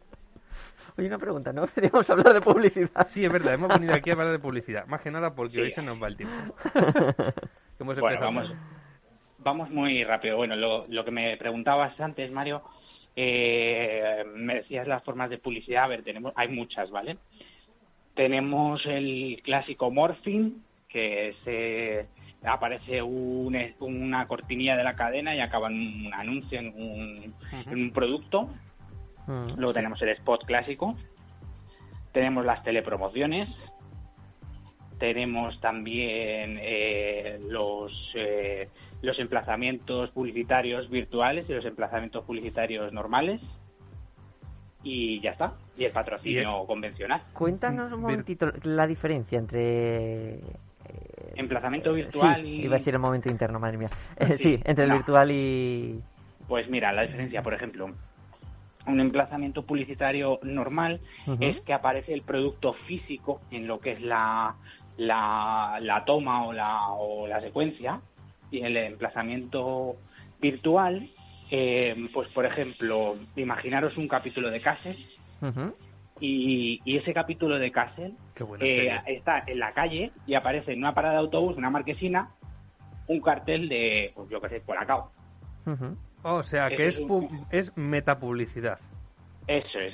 Oye, 0.98 1.08
una 1.08 1.18
pregunta, 1.18 1.52
¿no? 1.52 1.66
Deberíamos 1.76 2.10
hablar 2.10 2.34
de 2.34 2.42
publicidad. 2.42 2.90
Sí, 3.08 3.26
es 3.26 3.32
verdad, 3.32 3.56
hemos 3.56 3.70
venido 3.70 3.94
aquí 3.94 4.10
a 4.12 4.14
hablar 4.14 4.32
de 4.32 4.40
publicidad. 4.40 4.86
Más 4.88 5.02
que 5.02 5.10
nada 5.12 5.34
porque 5.34 5.56
Sí. 5.56 5.62
hoy 5.62 5.72
se 5.72 5.82
nos 5.82 6.02
va 6.02 6.08
el 6.08 6.18
tiempo. 6.18 6.56
Hemos 7.80 8.00
Bueno, 8.00 8.16
empezado 8.16 8.26
vamos, 8.26 8.54
vamos 9.40 9.70
muy 9.72 10.04
rápido. 10.04 10.38
Bueno, 10.38 10.56
lo, 10.56 10.86
lo 10.88 11.04
que 11.04 11.12
me 11.12 11.36
preguntabas 11.38 12.00
antes, 12.00 12.32
Mario, 12.32 12.62
eh, 13.16 14.24
me 14.36 14.56
decías 14.56 14.88
las 14.88 15.04
formas 15.04 15.30
de 15.32 15.40
publicidad. 15.40 15.86
A 15.86 15.88
ver, 15.88 16.04
tenemos, 16.04 16.32
hay 16.36 16.48
muchas, 16.50 16.90
¿vale? 16.92 17.18
Tenemos 18.14 18.86
el 18.86 19.42
clásico 19.44 19.90
Morphine, 19.90 20.52
que 20.88 21.36
se 21.44 22.06
aparece 22.46 23.02
un, 23.02 23.58
una 23.80 24.28
cortinilla 24.28 24.76
de 24.76 24.84
la 24.84 24.96
cadena 24.96 25.36
y 25.36 25.40
acaba 25.40 25.70
en 25.70 26.08
un 26.08 26.14
anuncio, 26.14 26.60
en 26.60 26.68
un, 26.68 27.34
en 27.52 27.82
un 27.82 27.92
producto. 27.92 28.50
Mm. 29.28 29.56
Luego 29.58 29.74
tenemos 29.74 30.02
el 30.02 30.10
spot 30.10 30.46
clásico. 30.46 30.96
Tenemos 32.12 32.46
las 32.46 32.64
telepromociones. 32.64 33.50
Tenemos 35.00 35.60
también 35.62 36.60
eh, 36.62 37.40
los, 37.50 37.92
eh, 38.16 38.70
los 39.02 39.18
emplazamientos 39.20 40.12
publicitarios 40.12 40.90
virtuales 40.90 41.50
y 41.50 41.54
los 41.54 41.66
emplazamientos 41.66 42.24
publicitarios 42.26 42.94
normales. 42.94 43.42
Y 44.84 45.22
ya 45.22 45.32
está. 45.32 45.54
Y 45.78 45.86
el 45.86 45.92
patrocinio 45.92 46.66
convencional. 46.68 47.22
Cuéntanos 47.34 47.92
un 47.94 48.00
Vir- 48.00 48.02
momentito 48.02 48.52
la 48.64 48.86
diferencia 48.86 49.40
entre... 49.40 50.40
eh, 50.94 51.34
Emplazamiento 51.36 51.94
virtual 51.94 52.42
sí, 52.42 52.48
y... 52.48 52.66
iba 52.66 52.76
a 52.76 52.78
decir 52.80 52.94
el 52.94 53.00
momento 53.00 53.30
interno, 53.30 53.60
madre 53.60 53.78
mía. 53.78 53.90
Eh, 54.18 54.38
Sí, 54.38 54.58
sí, 54.58 54.60
entre 54.66 54.86
el 54.86 54.90
no. 54.92 54.96
virtual 54.98 55.32
y... 55.32 56.02
Pues 56.48 56.70
mira, 56.70 56.92
la 56.92 57.04
diferencia, 57.04 57.42
por 57.42 57.54
ejemplo, 57.54 57.90
un 58.86 59.00
emplazamiento 59.00 59.64
publicitario 59.64 60.40
normal 60.44 61.00
es 61.40 61.60
que 61.62 61.74
aparece 61.74 62.14
el 62.14 62.22
producto 62.22 62.74
físico 62.86 63.42
en 63.50 63.66
lo 63.66 63.80
que 63.80 63.94
es 63.94 64.02
la, 64.02 64.56
la, 64.98 65.80
la 65.82 66.04
toma 66.06 66.46
o 66.46 66.54
la, 66.54 66.90
o 66.90 67.28
la 67.28 67.40
secuencia 67.40 68.02
y 68.52 68.60
el 68.60 68.76
emplazamiento 68.76 69.96
virtual, 70.42 71.10
eh, 71.50 71.96
pues 72.14 72.28
por 72.30 72.46
ejemplo, 72.46 73.16
imaginaros 73.36 73.98
un 73.98 74.08
capítulo 74.08 74.52
de 74.52 74.62
Ujú. 75.42 75.74
Y, 76.26 76.80
y 76.86 76.98
ese 76.98 77.14
capítulo 77.14 77.60
de 77.60 77.70
Castle 77.72 78.14
Qué 78.34 78.44
buena 78.44 78.64
eh, 78.66 78.74
serie. 78.74 79.02
está 79.08 79.44
en 79.46 79.60
la 79.60 79.74
calle 79.74 80.12
y 80.26 80.36
aparece 80.36 80.72
en 80.72 80.80
una 80.80 80.94
parada 80.94 81.16
de 81.16 81.20
autobús, 81.20 81.58
una 81.58 81.70
marquesina, 81.70 82.30
un 83.08 83.20
cartel 83.20 83.68
de, 83.68 84.14
pues 84.16 84.30
yo 84.30 84.40
qué 84.40 84.48
sé, 84.50 84.62
Colacao. 84.62 85.12
Ujú. 85.66 85.98
O 86.24 86.42
sea, 86.44 86.70
que 86.70 86.88
es, 86.88 86.96
es 87.00 87.02
un- 87.02 87.46
es 87.52 87.76
metapublicidad. 87.78 88.80
Eso 89.48 89.80
es. 89.80 89.94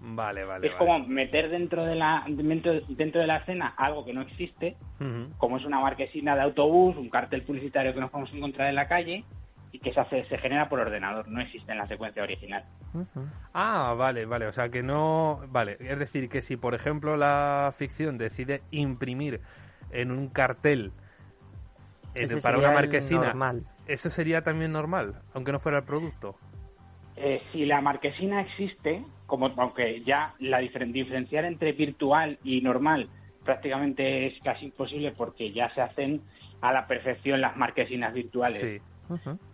Vale, 0.00 0.44
vale, 0.44 0.66
es 0.66 0.72
vale. 0.72 0.84
como 0.84 1.06
meter 1.06 1.48
dentro 1.48 1.84
de 1.84 1.94
la 1.94 2.24
dentro, 2.26 2.80
dentro 2.88 3.20
de 3.20 3.28
la 3.28 3.36
escena 3.36 3.68
algo 3.76 4.04
que 4.04 4.12
no 4.12 4.22
existe, 4.22 4.76
como 5.38 5.58
es 5.58 5.64
una 5.64 5.78
marquesina 5.78 6.34
de 6.34 6.42
autobús, 6.42 6.96
un 6.96 7.08
cartel 7.08 7.42
publicitario 7.42 7.94
que 7.94 8.00
nos 8.00 8.10
a 8.32 8.36
encontrar 8.36 8.68
en 8.68 8.74
la 8.74 8.88
calle 8.88 9.24
y 9.72 9.78
que 9.78 9.92
se 9.92 10.00
hace, 10.00 10.24
se 10.26 10.38
genera 10.38 10.68
por 10.68 10.80
ordenador, 10.80 11.26
no 11.28 11.40
existe 11.40 11.72
en 11.72 11.78
la 11.78 11.86
secuencia 11.86 12.22
original. 12.22 12.62
Ah, 13.54 13.94
vale, 13.96 14.26
vale. 14.26 14.46
O 14.46 14.52
sea, 14.52 14.68
que 14.68 14.82
no... 14.82 15.40
Vale, 15.48 15.78
es 15.80 15.98
decir, 15.98 16.28
que 16.28 16.42
si, 16.42 16.56
por 16.56 16.74
ejemplo, 16.74 17.16
la 17.16 17.72
ficción 17.76 18.18
decide 18.18 18.60
imprimir 18.70 19.40
en 19.90 20.10
un 20.10 20.28
cartel 20.28 20.92
eh, 22.14 22.26
para 22.28 22.40
sería 22.40 22.58
una 22.58 22.72
marquesina, 22.72 23.26
normal. 23.28 23.62
¿eso 23.86 24.10
sería 24.10 24.42
también 24.42 24.72
normal? 24.72 25.22
Aunque 25.34 25.52
no 25.52 25.58
fuera 25.58 25.78
el 25.78 25.84
producto. 25.84 26.36
Eh, 27.16 27.42
si 27.52 27.64
la 27.64 27.80
marquesina 27.80 28.42
existe 28.42 29.02
como 29.26 29.46
aunque 29.56 30.02
ya 30.04 30.34
la 30.38 30.60
diferen- 30.60 30.92
diferenciar 30.92 31.44
entre 31.46 31.72
virtual 31.72 32.38
y 32.44 32.60
normal 32.60 33.08
prácticamente 33.44 34.26
es 34.26 34.42
casi 34.42 34.66
imposible 34.66 35.12
porque 35.12 35.52
ya 35.52 35.72
se 35.74 35.80
hacen 35.80 36.20
a 36.60 36.72
la 36.72 36.86
perfección 36.86 37.40
las 37.40 37.56
marquesinas 37.56 38.12
virtuales 38.14 38.60
Sí. 38.60 38.78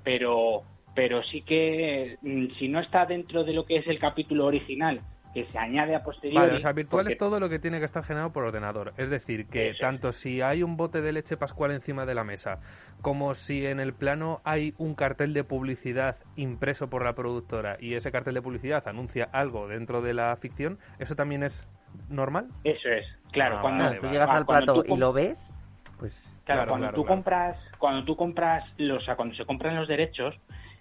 Pero 0.04 0.62
pero 0.94 1.22
sí 1.22 1.42
que 1.42 2.18
mm, 2.22 2.46
si 2.58 2.68
no 2.68 2.80
está 2.80 3.06
dentro 3.06 3.44
de 3.44 3.52
lo 3.52 3.64
que 3.64 3.76
es 3.76 3.86
el 3.86 3.98
capítulo 4.00 4.46
original 4.46 5.00
que 5.34 5.44
se 5.52 5.58
añade 5.58 5.94
a 5.94 6.02
posteriori 6.02 6.38
Vale, 6.46 6.56
o 6.56 6.58
sea, 6.58 6.72
virtual 6.72 7.02
porque- 7.04 7.12
es 7.12 7.18
todo 7.18 7.38
lo 7.38 7.48
que 7.50 7.58
tiene 7.58 7.78
que 7.78 7.84
estar 7.84 8.02
generado 8.02 8.32
por 8.32 8.44
ordenador. 8.44 8.94
Es 8.96 9.10
decir, 9.10 9.46
que 9.46 9.66
Eso 9.68 9.74
es. 9.74 9.80
tanto 9.80 10.10
si 10.12 10.40
hay 10.40 10.62
un 10.62 10.76
bote 10.78 11.02
de 11.02 11.12
leche 11.12 11.36
pascual 11.36 11.70
encima 11.70 12.06
de 12.06 12.14
la 12.14 12.24
mesa, 12.24 12.60
como 13.02 13.34
si 13.34 13.64
en 13.66 13.78
el 13.78 13.92
plano 13.92 14.40
hay 14.42 14.74
un 14.78 14.94
cartel 14.94 15.34
de 15.34 15.44
publicidad 15.44 16.16
impreso 16.34 16.88
por 16.88 17.04
la 17.04 17.14
productora 17.14 17.76
y 17.78 17.94
ese 17.94 18.10
cartel 18.10 18.34
de 18.34 18.42
publicidad 18.42 18.88
anuncia 18.88 19.28
algo 19.30 19.68
dentro 19.68 20.00
de 20.00 20.14
la 20.14 20.34
ficción, 20.36 20.78
¿eso 20.98 21.14
también 21.14 21.42
es 21.44 21.62
normal? 22.08 22.48
eso 22.64 22.88
es 22.88 23.06
claro 23.30 23.58
Ah, 23.58 23.60
cuando 23.62 23.84
vale, 23.84 24.00
Tú 24.00 24.06
llegas 24.08 24.30
ah, 24.30 24.36
al 24.38 24.46
cuando 24.46 24.72
plato 24.72 24.82
tú 24.82 24.94
y 24.94 24.98
lo 24.98 25.12
ves, 25.12 25.52
pues 25.98 26.27
Claro, 26.48 26.60
Claro, 26.62 26.70
cuando 26.70 26.86
claro, 26.86 26.96
tú 26.96 27.04
claro. 27.04 27.14
compras, 27.16 27.56
cuando 27.78 28.04
tú 28.04 28.16
compras 28.16 28.64
los, 28.78 29.02
o 29.02 29.04
sea, 29.04 29.16
cuando 29.16 29.34
se 29.34 29.44
compran 29.44 29.76
los 29.76 29.86
derechos, 29.86 30.34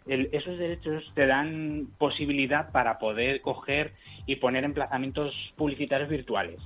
el- 0.06 0.30
esos 0.32 0.58
derechos 0.58 1.04
te 1.14 1.28
dan 1.28 1.88
posibilidad 1.98 2.72
para 2.72 2.98
poder 3.00 3.42
coger 3.42 3.92
y 4.26 4.38
poner 4.38 4.64
emplazamientos 4.64 5.34
publicitarios 5.58 6.08
virtuales. 6.10 6.62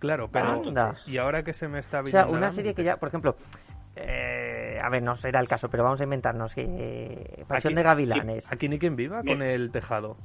Claro, 0.00 0.28
pero 0.32 0.50
Anda. 0.66 0.96
y 1.06 1.18
ahora 1.18 1.44
que 1.44 1.52
se 1.52 1.68
me 1.68 1.78
está 1.78 2.00
O 2.00 2.06
sea, 2.08 2.26
una 2.26 2.50
serie 2.50 2.74
que 2.74 2.82
ya, 2.82 2.96
por 2.96 3.10
ejemplo, 3.10 3.36
eh, 3.94 4.80
a 4.82 4.88
ver, 4.90 5.04
no 5.04 5.16
será 5.16 5.38
el 5.38 5.46
caso, 5.46 5.70
pero 5.70 5.84
vamos 5.84 6.00
a 6.00 6.04
inventarnos 6.04 6.52
que 6.54 6.64
eh, 6.68 7.44
Pasión 7.46 7.72
Aquí- 7.72 7.76
de 7.76 7.82
Gavilanes. 7.84 8.52
Aquí 8.52 8.68
ni 8.68 8.80
quien 8.80 8.96
viva 8.96 9.18
con 9.18 9.38
Bien. 9.38 9.42
el 9.42 9.70
tejado. 9.70 10.16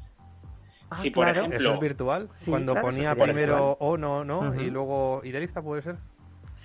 Ah, 0.90 1.00
Sí, 1.04 1.12
por 1.12 1.26
claro. 1.26 1.40
ejemplo, 1.42 1.60
¿Eso 1.60 1.74
es 1.76 1.80
virtual? 1.80 2.30
Sí, 2.38 2.50
Cuando 2.50 2.74
claro, 2.74 2.88
ponía 2.88 3.14
primero 3.16 3.74
o 3.80 3.96
no, 3.98 4.24
no, 4.26 4.40
Ujú. 4.50 4.60
y 4.60 4.70
luego 4.72 5.22
idealista 5.24 5.62
puede 5.62 5.84
ser. 5.84 5.96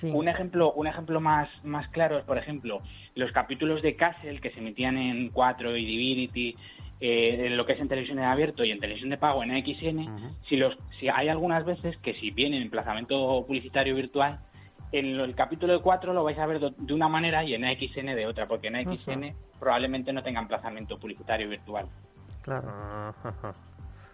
Sí. 0.00 0.10
Un 0.10 0.28
ejemplo, 0.28 0.72
un 0.74 0.86
ejemplo 0.86 1.20
más, 1.20 1.48
más 1.64 1.88
claro 1.88 2.18
es, 2.18 2.24
por 2.24 2.38
ejemplo, 2.38 2.82
los 3.16 3.32
capítulos 3.32 3.82
de 3.82 3.96
Castle 3.96 4.40
que 4.40 4.50
se 4.50 4.60
emitían 4.60 4.96
en 4.96 5.30
4 5.30 5.76
y 5.76 5.84
Divinity, 5.84 6.56
eh, 7.00 7.46
en 7.46 7.56
lo 7.56 7.66
que 7.66 7.72
es 7.72 7.80
en 7.80 7.88
televisión 7.88 8.18
en 8.18 8.24
abierto 8.24 8.64
y 8.64 8.70
en 8.70 8.78
televisión 8.78 9.10
de 9.10 9.18
pago 9.18 9.42
en 9.42 9.50
AXN, 9.50 9.98
Ujú. 9.98 10.34
si 10.48 10.56
los, 10.56 10.76
si 11.00 11.08
hay 11.08 11.28
algunas 11.28 11.64
veces 11.64 11.96
que 11.98 12.14
si 12.14 12.30
viene 12.30 12.56
en 12.56 12.62
emplazamiento 12.62 13.44
publicitario 13.46 13.94
virtual, 13.94 14.38
en 14.92 15.20
el 15.20 15.34
capítulo 15.34 15.72
de 15.72 15.80
4 15.80 16.12
lo 16.12 16.24
vais 16.24 16.38
a 16.38 16.46
ver 16.46 16.60
de 16.60 16.94
una 16.94 17.08
manera 17.08 17.44
y 17.44 17.54
en 17.54 17.64
AXN 17.64 18.06
de 18.14 18.26
otra, 18.26 18.46
porque 18.46 18.68
en 18.68 18.76
AXN 18.76 19.34
probablemente 19.58 20.12
no 20.12 20.22
tenga 20.22 20.40
emplazamiento 20.40 20.98
publicitario 20.98 21.48
virtual. 21.48 21.86
Claro. 22.42 23.14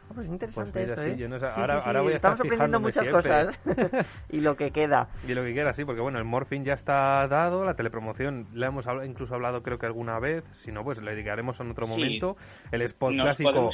Ah, 0.07 0.13
pues 0.15 0.29
interesante 0.29 0.71
Pues 0.73 0.83
mira, 0.87 0.95
esto, 1.03 1.15
sí, 1.15 1.19
yo 1.21 1.29
no 1.29 1.39
sé, 1.39 1.47
Sí, 1.51 1.53
ahora- 1.61 1.75
sí, 1.77 1.81
sí, 1.81 1.87
ahora 1.87 2.01
voy 2.03 2.13
a 2.13 2.17
estar 2.17 2.33
Estamos 2.35 2.55
aprendiendo 2.55 2.79
fijándome 2.81 2.87
muchas 2.87 3.57
siempre. 3.65 3.97
cosas. 3.97 4.07
y 4.31 4.41
lo 4.41 4.57
que 4.57 4.71
queda. 4.71 5.09
Y 5.27 5.35
lo 5.35 5.43
que 5.43 5.53
quiera, 5.55 5.73
sí, 5.73 5.85
porque 5.85 6.01
bueno, 6.03 6.19
el 6.19 6.25
Morphing 6.25 6.63
ya 6.65 6.75
está 6.75 7.27
dado, 7.27 7.65
la 7.65 7.75
telepromoción 7.75 8.47
la 8.53 8.67
hemos 8.67 8.87
incluso 9.07 9.35
hablado 9.35 9.63
creo 9.63 9.79
que 9.79 9.87
alguna 9.87 10.19
vez, 10.19 10.45
si 10.53 10.73
no, 10.73 10.85
pues 10.85 11.01
le 11.03 11.13
dedicaremos 11.13 11.59
en 11.61 11.71
otro 11.71 11.87
Sí. 11.87 11.91
momento. 11.93 12.37
El 12.71 12.83
spot 12.83 13.13
Nos 13.15 13.25
clásico, 13.25 13.71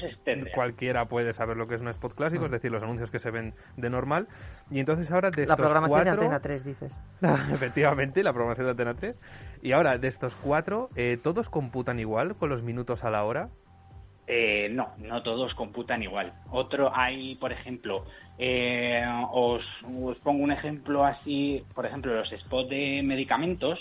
cualquiera 0.54 1.06
puede 1.06 1.32
saber 1.32 1.56
lo 1.56 1.66
que 1.66 1.74
es 1.74 1.80
un 1.82 1.88
spot 1.88 2.14
clásico, 2.14 2.42
Mm. 2.42 2.46
es 2.46 2.50
decir, 2.52 2.70
los 2.70 2.82
anuncios 2.82 3.10
que 3.10 3.18
se 3.18 3.30
ven 3.30 3.54
de 3.76 3.90
normal. 3.90 4.28
Y 4.70 4.78
entonces 4.78 5.10
ahora 5.10 5.30
de 5.30 5.38
La 5.38 5.42
estos 5.42 5.56
programación 5.58 5.98
de 5.98 6.04
cuatro... 6.04 6.22
Antena 6.22 6.40
3, 6.40 6.64
dices. 6.64 6.92
Efectivamente, 7.52 8.22
la 8.22 8.32
programación 8.32 8.66
de 8.66 8.70
Antena 8.70 8.94
3. 8.94 9.16
Y 9.62 9.72
ahora, 9.72 9.98
de 9.98 10.08
estos 10.08 10.36
cuatro, 10.36 10.88
eh, 10.96 11.18
¿todos 11.22 11.50
computan 11.50 11.98
igual 11.98 12.36
con 12.36 12.48
los 12.48 12.62
minutos 12.62 13.04
a 13.04 13.10
la 13.10 13.24
hora? 13.24 13.48
Eh, 14.32 14.68
no, 14.70 14.90
no 14.98 15.22
todos 15.24 15.52
computan 15.54 16.04
igual. 16.04 16.32
Otro 16.52 16.92
hay, 16.94 17.34
por 17.34 17.50
ejemplo, 17.50 18.04
eh, 18.38 19.04
os, 19.32 19.60
os 20.00 20.16
pongo 20.18 20.44
un 20.44 20.52
ejemplo 20.52 21.04
así, 21.04 21.64
por 21.74 21.84
ejemplo, 21.84 22.14
los 22.14 22.30
spots 22.30 22.68
de 22.70 23.02
medicamentos, 23.02 23.80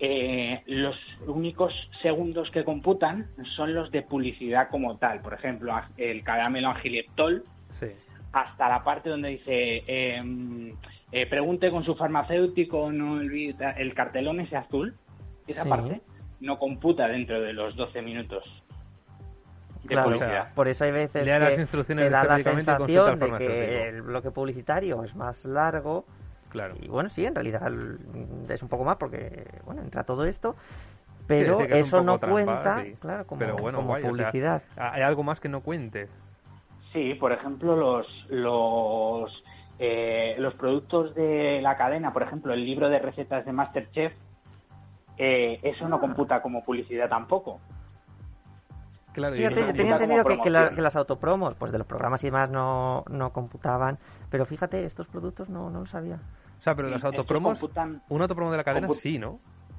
eh, 0.00 0.60
los 0.66 0.96
únicos 1.28 1.72
segundos 2.02 2.50
que 2.50 2.64
computan 2.64 3.28
son 3.54 3.74
los 3.74 3.92
de 3.92 4.02
publicidad 4.02 4.68
como 4.70 4.96
tal. 4.98 5.20
Por 5.20 5.34
ejemplo, 5.34 5.72
el 5.98 6.24
caramelo 6.24 6.70
Angilieptol, 6.70 7.44
Sí. 7.70 7.86
hasta 8.32 8.68
la 8.68 8.82
parte 8.82 9.08
donde 9.10 9.28
dice 9.30 9.84
eh, 9.86 10.74
eh, 11.12 11.26
pregunte 11.26 11.70
con 11.70 11.84
su 11.84 11.94
farmacéutico, 11.94 12.90
no 12.90 13.12
olvide 13.12 13.54
el 13.78 13.94
cartelón 13.94 14.40
ese 14.40 14.56
azul, 14.56 14.94
esa 15.46 15.62
Sí. 15.62 15.68
parte 15.68 16.00
no 16.40 16.58
computa 16.58 17.06
dentro 17.06 17.40
de 17.40 17.52
los 17.52 17.76
12 17.76 18.02
minutos 18.02 18.42
Claro, 19.88 20.10
por 20.54 20.68
eso 20.68 20.84
hay 20.84 20.92
veces 20.92 21.24
que 21.24 21.38
las 21.38 21.58
instrucciones 21.58 22.10
da 22.10 22.24
la 22.24 22.38
sensación 22.38 23.18
de 23.18 23.30
que 23.38 23.88
el 23.88 24.02
bloque 24.02 24.30
publicitario 24.30 25.02
es 25.04 25.14
más 25.14 25.44
largo 25.44 26.04
Claro. 26.50 26.74
y 26.80 26.88
bueno, 26.88 27.08
sí, 27.10 27.24
en 27.26 27.34
realidad 27.34 27.66
el- 27.66 27.98
es 28.48 28.62
un 28.62 28.68
poco 28.68 28.84
más 28.84 28.96
porque 28.96 29.46
bueno, 29.64 29.82
entra 29.82 30.04
todo 30.04 30.24
esto, 30.24 30.54
pero 31.26 31.60
es 31.60 31.86
eso 31.86 32.02
no 32.02 32.18
trampa, 32.18 32.28
cuenta, 32.28 32.82
sí. 32.84 32.96
claro, 33.00 33.26
como, 33.26 33.38
Pero 33.40 33.56
bueno, 33.56 33.78
como 33.78 33.88
guay, 33.88 34.02
o 34.04 34.14
sea, 34.14 34.26
publicidad. 34.30 34.62
¿Hay 34.76 35.02
algo 35.02 35.22
más 35.22 35.40
que 35.40 35.48
no 35.48 35.60
cuente? 35.62 36.08
Sí, 36.92 37.14
por 37.14 37.32
ejemplo, 37.32 37.76
los 37.76 38.06
los 38.30 39.42
eh, 39.80 40.36
los 40.38 40.54
productos 40.54 41.12
de 41.16 41.58
la 41.60 41.76
cadena, 41.76 42.12
por 42.12 42.22
ejemplo, 42.22 42.52
el 42.54 42.64
libro 42.64 42.88
de 42.88 43.00
recetas 43.00 43.44
de 43.44 43.50
MasterChef, 43.52 44.12
eh, 45.18 45.58
eso 45.62 45.88
no 45.88 45.98
computa 45.98 46.40
como 46.42 46.64
publicidad 46.64 47.08
tampoco. 47.08 47.60
Claro, 49.14 49.36
Fíjate, 49.36 49.60
yo 49.60 49.72
tenía 49.72 49.92
entendido 49.94 50.24
que, 50.24 50.38
que 50.42 50.50
la- 50.50 50.58
promoción. 50.58 50.74
que 50.76 50.82
las 50.82 50.96
autopromos, 50.96 51.54
pues 51.54 51.72
de 51.72 51.78
los 51.78 51.86
programas 51.86 52.22
y 52.24 52.26
demás 52.26 52.50
no, 52.50 53.04
no 53.08 53.32
computaban, 53.32 53.98
pero 54.28 54.44
fíjate, 54.44 54.84
estos 54.84 55.06
productos 55.06 55.48
no, 55.48 55.70
no 55.70 55.80
lo 55.80 55.86
sabía. 55.86 56.16
O 56.58 56.62
sea, 56.62 56.74
pero 56.74 56.88
las 56.88 57.04
autopromos, 57.04 57.58
computan- 57.60 58.02
un 58.08 58.20
autopromo 58.22 58.50
de 58.50 58.56
la 58.56 58.64
cadena 58.64 58.88
sí, 58.90 59.18
¿no? 59.18 59.38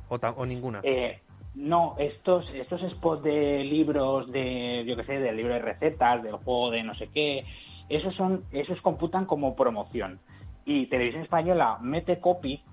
O, 0.09 0.17
ta- 0.19 0.31
o 0.31 0.45
ninguna. 0.45 0.79
Eh, 0.83 1.19
no, 1.55 1.95
estos 1.99 2.49
estos 2.53 2.81
spots 2.91 3.23
de 3.23 3.63
libros 3.63 4.31
de, 4.31 4.83
yo 4.87 4.95
qué 4.95 5.03
sé, 5.03 5.19
del 5.19 5.35
libro 5.37 5.53
de 5.53 5.59
recetas, 5.59 6.23
del 6.23 6.35
juego 6.37 6.71
de 6.71 6.83
no 6.83 6.95
sé 6.95 7.07
qué, 7.07 7.45
esos 7.89 8.15
son 8.15 8.43
esos 8.51 8.79
computan 8.81 9.25
como 9.25 9.55
promoción. 9.55 10.19
Y 10.65 10.87
Televisión 10.87 11.23
Española 11.23 11.77
mete 11.81 12.19
copy 12.19 12.63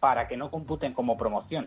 para 0.00 0.26
que 0.28 0.36
no 0.36 0.50
computen 0.50 0.92
como 0.94 1.16
promoción, 1.16 1.66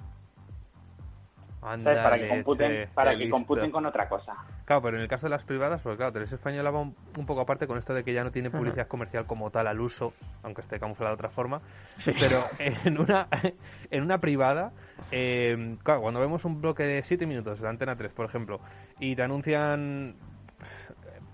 Para 1.63 2.17
que 2.17 2.27
computen 2.27 2.72
che, 2.72 2.88
para 2.93 3.17
que 3.17 3.29
computen 3.29 3.72
con 3.72 3.86
otra 3.86 4.08
cosa. 4.10 4.34
Claro, 4.65 4.82
pero 4.82 4.98
en 4.98 5.03
el 5.03 5.08
caso 5.08 5.27
de 5.27 5.32
las 5.32 5.43
privadas, 5.43 5.82
pues 5.82 5.96
claro, 5.96 6.12
Televisión 6.12 6.39
Española 6.39 6.72
va 6.72 6.82
un, 6.82 6.96
un 7.17 7.25
poco 7.25 7.41
aparte 7.41 7.67
con 7.67 7.77
esto 7.77 7.93
de 7.93 8.03
que 8.03 8.13
ya 8.13 8.24
no 8.24 8.32
tiene 8.32 8.50
publicidad 8.50 8.88
comercial 8.88 9.25
como 9.25 9.50
tal 9.50 9.67
al 9.67 9.79
uso, 9.79 10.13
aunque 10.43 10.62
esté 10.62 10.79
camuflada 10.79 11.12
de 11.12 11.15
otra 11.15 11.29
forma. 11.29 11.62
Sí. 11.98 12.13
Pero 12.20 12.43
en 12.60 13.00
una, 13.00 13.27
en 13.91 14.03
una 14.03 14.20
privada, 14.20 14.72
eh, 15.12 15.77
claro, 15.84 16.01
cuando 16.01 16.20
vemos 16.20 16.46
un 16.46 16.62
bloque 16.62 16.84
de 16.84 17.03
7 17.03 17.25
minutos 17.25 17.62
de 17.62 17.70
Antena 17.70 17.96
3, 17.96 18.12
por 18.13 18.25
ejemplo, 18.25 18.60
y 19.00 19.15
te 19.15 19.24
anuncian 19.24 20.15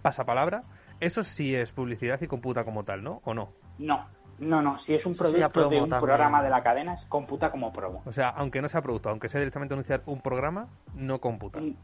pasapalabra, 0.01 0.63
eso 0.99 1.23
sí 1.23 1.55
es 1.55 1.71
publicidad 1.71 2.21
y 2.21 2.27
computa 2.27 2.63
como 2.63 2.83
tal, 2.83 3.03
¿no? 3.03 3.21
¿O 3.23 3.33
no? 3.33 3.53
No, 3.77 4.05
no, 4.39 4.61
no. 4.61 4.79
Si 4.85 4.93
es 4.93 5.05
un 5.05 5.15
producto 5.15 5.69
de 5.69 5.81
un 5.81 5.89
también. 5.89 6.01
programa 6.01 6.41
de 6.43 6.49
la 6.49 6.63
cadena, 6.63 6.97
computa 7.09 7.51
como 7.51 7.71
promo. 7.73 8.01
O 8.05 8.13
sea, 8.13 8.29
aunque 8.29 8.61
no 8.61 8.69
sea 8.69 8.81
producto, 8.81 9.09
aunque 9.09 9.29
sea 9.29 9.39
directamente 9.39 9.73
anunciar 9.73 10.01
un 10.05 10.21
programa, 10.21 10.67
no 10.95 11.19
computa. 11.19 11.59
Mm, 11.59 11.75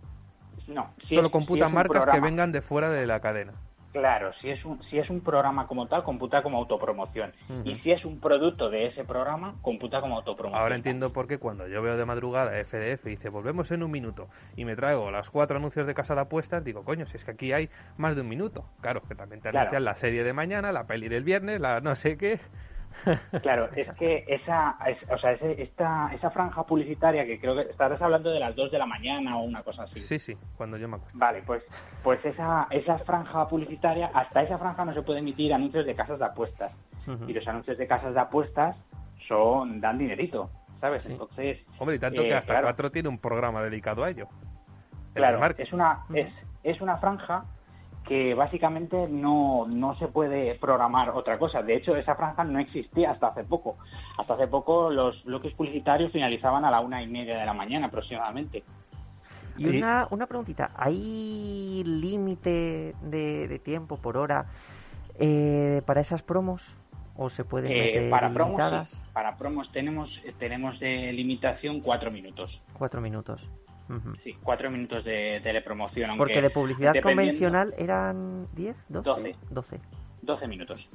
No. 0.67 0.89
si 1.07 1.15
Solo 1.15 1.27
es- 1.27 1.31
computan 1.31 1.67
si 1.69 1.71
es 1.71 1.75
marcas 1.75 2.07
que 2.07 2.19
vengan 2.19 2.51
de 2.51 2.62
fuera 2.62 2.89
de 2.89 3.05
la 3.05 3.19
cadena. 3.19 3.53
Claro, 3.95 4.33
si 4.41 4.49
es 4.49 4.63
un 4.65 4.83
si 4.83 4.99
es 4.99 5.09
un 5.09 5.21
programa 5.21 5.67
como 5.67 5.87
tal, 5.87 6.03
computa 6.03 6.41
como 6.43 6.57
autopromoción. 6.57 7.31
Y 7.63 7.75
si 7.79 7.91
es 7.91 8.03
un 8.03 8.19
producto 8.19 8.69
de 8.69 8.87
ese 8.87 9.05
programa, 9.05 9.55
computa 9.61 10.01
como 10.01 10.17
autopromoción. 10.17 10.61
Ahora 10.61 10.75
entiendo 10.75 11.13
por 11.13 11.27
qué 11.27 11.37
cuando 11.37 11.65
yo 11.69 11.81
veo 11.81 11.95
de 11.95 12.03
madrugada 12.03 12.51
FDF 12.65 13.05
y 13.07 13.11
dice 13.11 13.29
volvemos 13.29 13.71
en 13.71 13.83
un 13.83 13.91
minuto 13.91 14.27
y 14.57 14.65
me 14.65 14.75
traigo 14.75 15.09
las 15.11 15.29
cuatro 15.29 15.55
anuncios 15.57 15.87
de 15.87 15.93
casa 15.93 16.13
de 16.13 16.21
apuestas, 16.21 16.61
digo, 16.65 16.83
coño, 16.83 17.05
si 17.05 17.15
es 17.15 17.23
que 17.23 17.31
aquí 17.31 17.53
hay 17.53 17.69
más 17.97 18.15
de 18.15 18.21
un 18.21 18.27
minuto. 18.27 18.65
Claro, 18.81 19.01
que 19.07 19.15
también 19.15 19.41
te 19.41 19.49
Claro. 19.49 19.59
anuncian 19.69 19.85
la 19.85 19.95
serie 19.95 20.25
de 20.25 20.33
mañana, 20.33 20.73
la 20.73 20.85
peli 20.87 21.07
del 21.07 21.23
viernes, 21.23 21.61
la 21.61 21.79
no 21.79 21.95
sé 21.95 22.17
qué. 22.17 22.39
Claro, 23.41 23.69
es 23.75 23.89
que 23.93 24.25
esa, 24.27 24.77
es- 24.87 25.09
o 25.11 25.17
sea, 25.17 25.33
ese- 25.33 25.61
esta, 25.61 26.09
esa 26.13 26.31
franja 26.31 26.63
publicitaria 26.65 27.25
que 27.25 27.39
creo 27.39 27.55
que 27.55 27.69
estarás 27.69 28.01
hablando 28.01 28.31
de 28.31 28.39
las 28.39 28.55
2 28.55 28.71
de 28.71 28.77
la 28.79 28.85
mañana 28.85 29.37
o 29.37 29.43
una 29.43 29.61
cosa 29.63 29.83
así. 29.83 29.99
Sí, 29.99 30.17
sí, 30.19 30.37
cuando 30.57 30.77
yo 30.77 30.87
me 30.87 30.95
acuesto. 30.97 31.17
Vale, 31.19 31.43
pues, 31.45 31.63
pues 32.03 32.23
esa, 32.25 32.67
esa 32.71 32.97
franja 32.99 33.47
publicitaria, 33.47 34.09
hasta 34.13 34.41
esa 34.41 34.57
franja 34.57 34.85
no 34.85 34.93
se 34.93 35.01
puede 35.03 35.19
emitir 35.19 35.53
anuncios 35.53 35.85
de 35.85 35.95
casas 35.95 36.19
de 36.19 36.25
apuestas. 36.25 36.71
Y 37.27 37.33
los 37.33 37.47
anuncios 37.47 37.77
de 37.77 37.85
casas 37.85 38.15
de 38.15 38.19
apuestas 38.19 38.75
son, 39.27 39.79
dan 39.79 39.99
dinerito, 39.99 40.49
¿sabes? 40.81 41.05
Entonces, 41.05 41.59
Hombre, 41.77 41.97
y 41.97 41.99
tanto 41.99 42.21
eh, 42.21 42.29
que 42.29 42.33
hasta 42.33 42.53
claro. 42.53 42.65
cuatro 42.67 42.91
tiene 42.91 43.09
un 43.09 43.19
programa 43.19 43.61
dedicado 43.61 44.03
a 44.03 44.09
ello. 44.09 44.27
El 45.13 45.21
Claro, 45.21 45.39
es 45.57 45.71
una, 45.71 45.99
es, 46.13 46.33
es 46.63 46.81
una 46.81 46.97
franja 46.97 47.45
que 48.07 48.35
básicamente 48.35 49.07
no, 49.09 49.65
no 49.67 49.95
se 49.97 50.07
puede 50.07 50.55
programar 50.55 51.09
otra 51.09 51.39
cosa. 51.39 51.62
De 51.63 51.75
hecho, 51.75 51.95
esa 51.95 52.15
franja 52.15 52.43
no 52.43 52.59
existía 52.59 53.12
hasta 53.12 53.27
hace 53.27 53.43
poco. 53.43 53.77
Hasta 54.17 54.35
hace 54.35 54.47
poco 54.47 54.89
los 54.91 55.24
bloques 55.24 55.53
publicitarios 55.53 56.12
finalizaban 56.12 56.65
a 56.65 56.71
la 56.71 56.81
una 56.81 57.01
y 57.01 57.07
media 57.07 57.38
de 57.38 57.45
la 57.45 57.53
mañana 57.53 57.88
aproximadamente. 57.88 58.63
Y 59.57 59.65
una, 59.67 60.07
una 60.12 60.27
preguntita, 60.27 60.71
¿hay 60.75 61.81
límite 61.85 62.93
de, 63.01 63.47
de 63.47 63.59
tiempo 63.59 63.97
por 63.97 64.17
hora 64.17 64.45
eh, 65.17 65.81
para 65.85 66.01
esas 66.01 66.21
promos? 66.21 66.62
¿O 67.17 67.29
se 67.29 67.45
pueden 67.45 67.71
Eh, 67.71 68.09
para 68.12 68.33
promos, 68.33 68.59
para 69.13 69.38
promos 69.38 69.71
tenemos 69.71 70.09
tenemos 70.38 70.77
de 70.81 71.13
limitación 71.13 71.79
cuatro 71.79 72.12
minutos. 72.12 72.62
Cuatro 72.77 73.00
minutos. 73.00 73.41
Sí, 74.23 74.35
cuatro 74.41 74.71
minutos 74.71 75.03
de 75.05 75.39
telepromoción. 75.43 76.09
Aunque 76.09 76.19
Porque 76.23 76.41
de 76.41 76.49
publicidad 76.49 76.93
convencional 77.01 77.73
eran 77.77 78.47
10, 78.53 78.75
12, 78.89 79.09
Doce. 79.09 79.35
12. 79.51 79.79
12 80.23 80.47
minutos. 80.47 80.89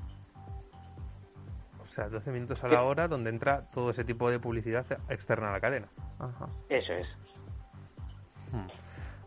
O 1.83 1.87
sea, 1.93 2.09
12 2.09 2.31
minutos 2.31 2.63
a 2.65 2.69
la 2.69 2.83
hora 2.83 3.09
donde 3.09 3.31
entra 3.31 3.71
todo 3.73 3.91
ese 3.91 4.05
tipo 4.05 4.31
de 4.31 4.39
publicidad 4.41 4.87
externa 5.09 5.49
a 5.51 5.53
la 5.53 5.61
cadena. 5.61 5.89
Ajá. 6.19 6.49
Eso 6.69 6.93
es. 6.93 7.07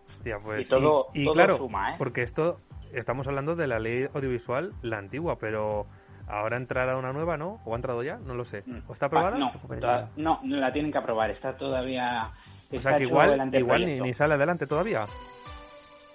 Hostia, 0.10 0.39
pues. 0.39 0.67
Y 0.67 0.70
todo- 0.70 1.08
y 1.13 1.24
todo 1.25 1.34
claro, 1.34 1.58
suma, 1.58 1.91
¿eh? 1.91 1.96
porque 1.98 2.22
esto 2.24 2.60
estamos 2.93 3.27
hablando 3.27 3.55
de 3.55 3.67
la 3.67 3.79
ley 3.79 4.08
audiovisual, 4.13 4.74
la 4.82 4.98
antigua, 4.98 5.38
pero 5.39 5.88
ahora 6.27 6.58
entrará 6.58 6.98
una 6.98 7.12
nueva, 7.13 7.38
¿no? 7.38 7.60
¿O 7.65 7.74
ha 7.74 7.75
entrado 7.75 8.03
ya? 8.03 8.17
No 8.17 8.34
lo 8.36 8.46
sé. 8.46 8.63
Mm. 8.65 8.79
¿O 8.88 8.93
está 8.93 9.08
aprobada? 9.08 9.38
Ah, 9.38 10.10
No, 10.15 10.39
no, 10.39 10.39
no 10.43 10.55
la 10.58 10.72
tienen 10.72 10.91
que 10.91 10.98
aprobar. 10.98 11.32
Está 11.32 11.58
todavía. 11.58 12.32
O 12.75 12.82
sea 12.82 12.98
que 12.98 13.03
igual, 13.03 13.53
igual 13.53 13.86
ni, 13.86 14.13
sale 14.13 14.36
adelante 14.36 14.68
todavía. 14.68 15.06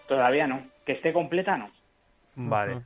Todavía 0.06 0.46
no. 0.46 0.62
Que 0.84 0.92
esté 0.92 1.12
completa, 1.12 1.56
no. 1.56 1.70
Vale. 2.36 2.82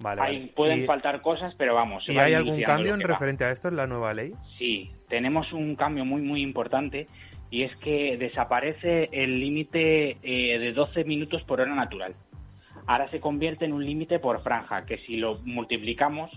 Vale. 0.00 0.22
Ahí 0.22 0.38
vale. 0.38 0.52
pueden 0.54 0.82
¿Y, 0.84 0.86
faltar 0.86 1.20
cosas, 1.22 1.54
pero 1.56 1.74
vamos. 1.74 2.08
¿y 2.08 2.14
va 2.14 2.24
hay 2.24 2.34
algún 2.34 2.62
cambio 2.62 2.94
en 2.94 3.00
va. 3.00 3.06
referente 3.06 3.44
a 3.44 3.50
esto 3.50 3.68
en 3.68 3.76
la 3.76 3.86
nueva 3.86 4.14
ley? 4.14 4.32
Sí, 4.58 4.90
tenemos 5.08 5.52
un 5.52 5.74
cambio 5.74 6.04
muy, 6.04 6.22
muy 6.22 6.42
importante 6.42 7.08
y 7.50 7.62
es 7.62 7.74
que 7.78 8.16
desaparece 8.16 9.08
el 9.12 9.40
límite 9.40 10.18
eh, 10.22 10.58
de 10.58 10.72
12 10.72 11.04
minutos 11.04 11.42
por 11.44 11.60
hora 11.60 11.74
natural. 11.74 12.14
Ahora 12.86 13.10
se 13.10 13.20
convierte 13.20 13.64
en 13.64 13.72
un 13.72 13.84
límite 13.84 14.18
por 14.18 14.42
franja, 14.42 14.86
que 14.86 14.98
si 14.98 15.16
lo 15.16 15.38
multiplicamos 15.44 16.30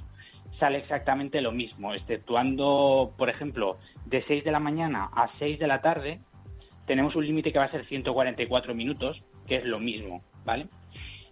sale 0.60 0.78
exactamente 0.78 1.42
lo 1.42 1.52
mismo, 1.52 1.94
exceptuando, 1.94 3.14
por 3.18 3.30
ejemplo, 3.30 3.78
de 4.06 4.24
6 4.28 4.44
de 4.44 4.52
la 4.52 4.60
mañana 4.60 5.10
a 5.12 5.30
6 5.40 5.58
de 5.58 5.68
la 5.68 5.82
tarde, 5.82 6.20
tenemos 6.88 7.16
un 7.16 7.26
límite 7.26 7.52
que 7.52 7.60
va 7.60 7.66
a 7.66 7.72
ser 7.72 7.86
144 7.86 8.74
minutos, 8.76 9.22
que 9.48 9.58
es 9.58 9.66
lo 9.66 9.80
mismo, 9.80 10.24
¿vale? 10.46 10.68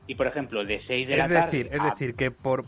Y, 0.08 0.15
por 0.15 0.27
ejemplo, 0.27 0.65
de 0.65 0.82
6 0.88 1.08
de 1.08 1.18
la 1.18 1.25
Es 1.25 1.32
tarde... 1.32 1.46
decir, 1.46 1.70
es 1.72 1.82
a- 1.82 1.86
decir, 1.91 2.15
que 2.15 2.32
por, 2.32 2.65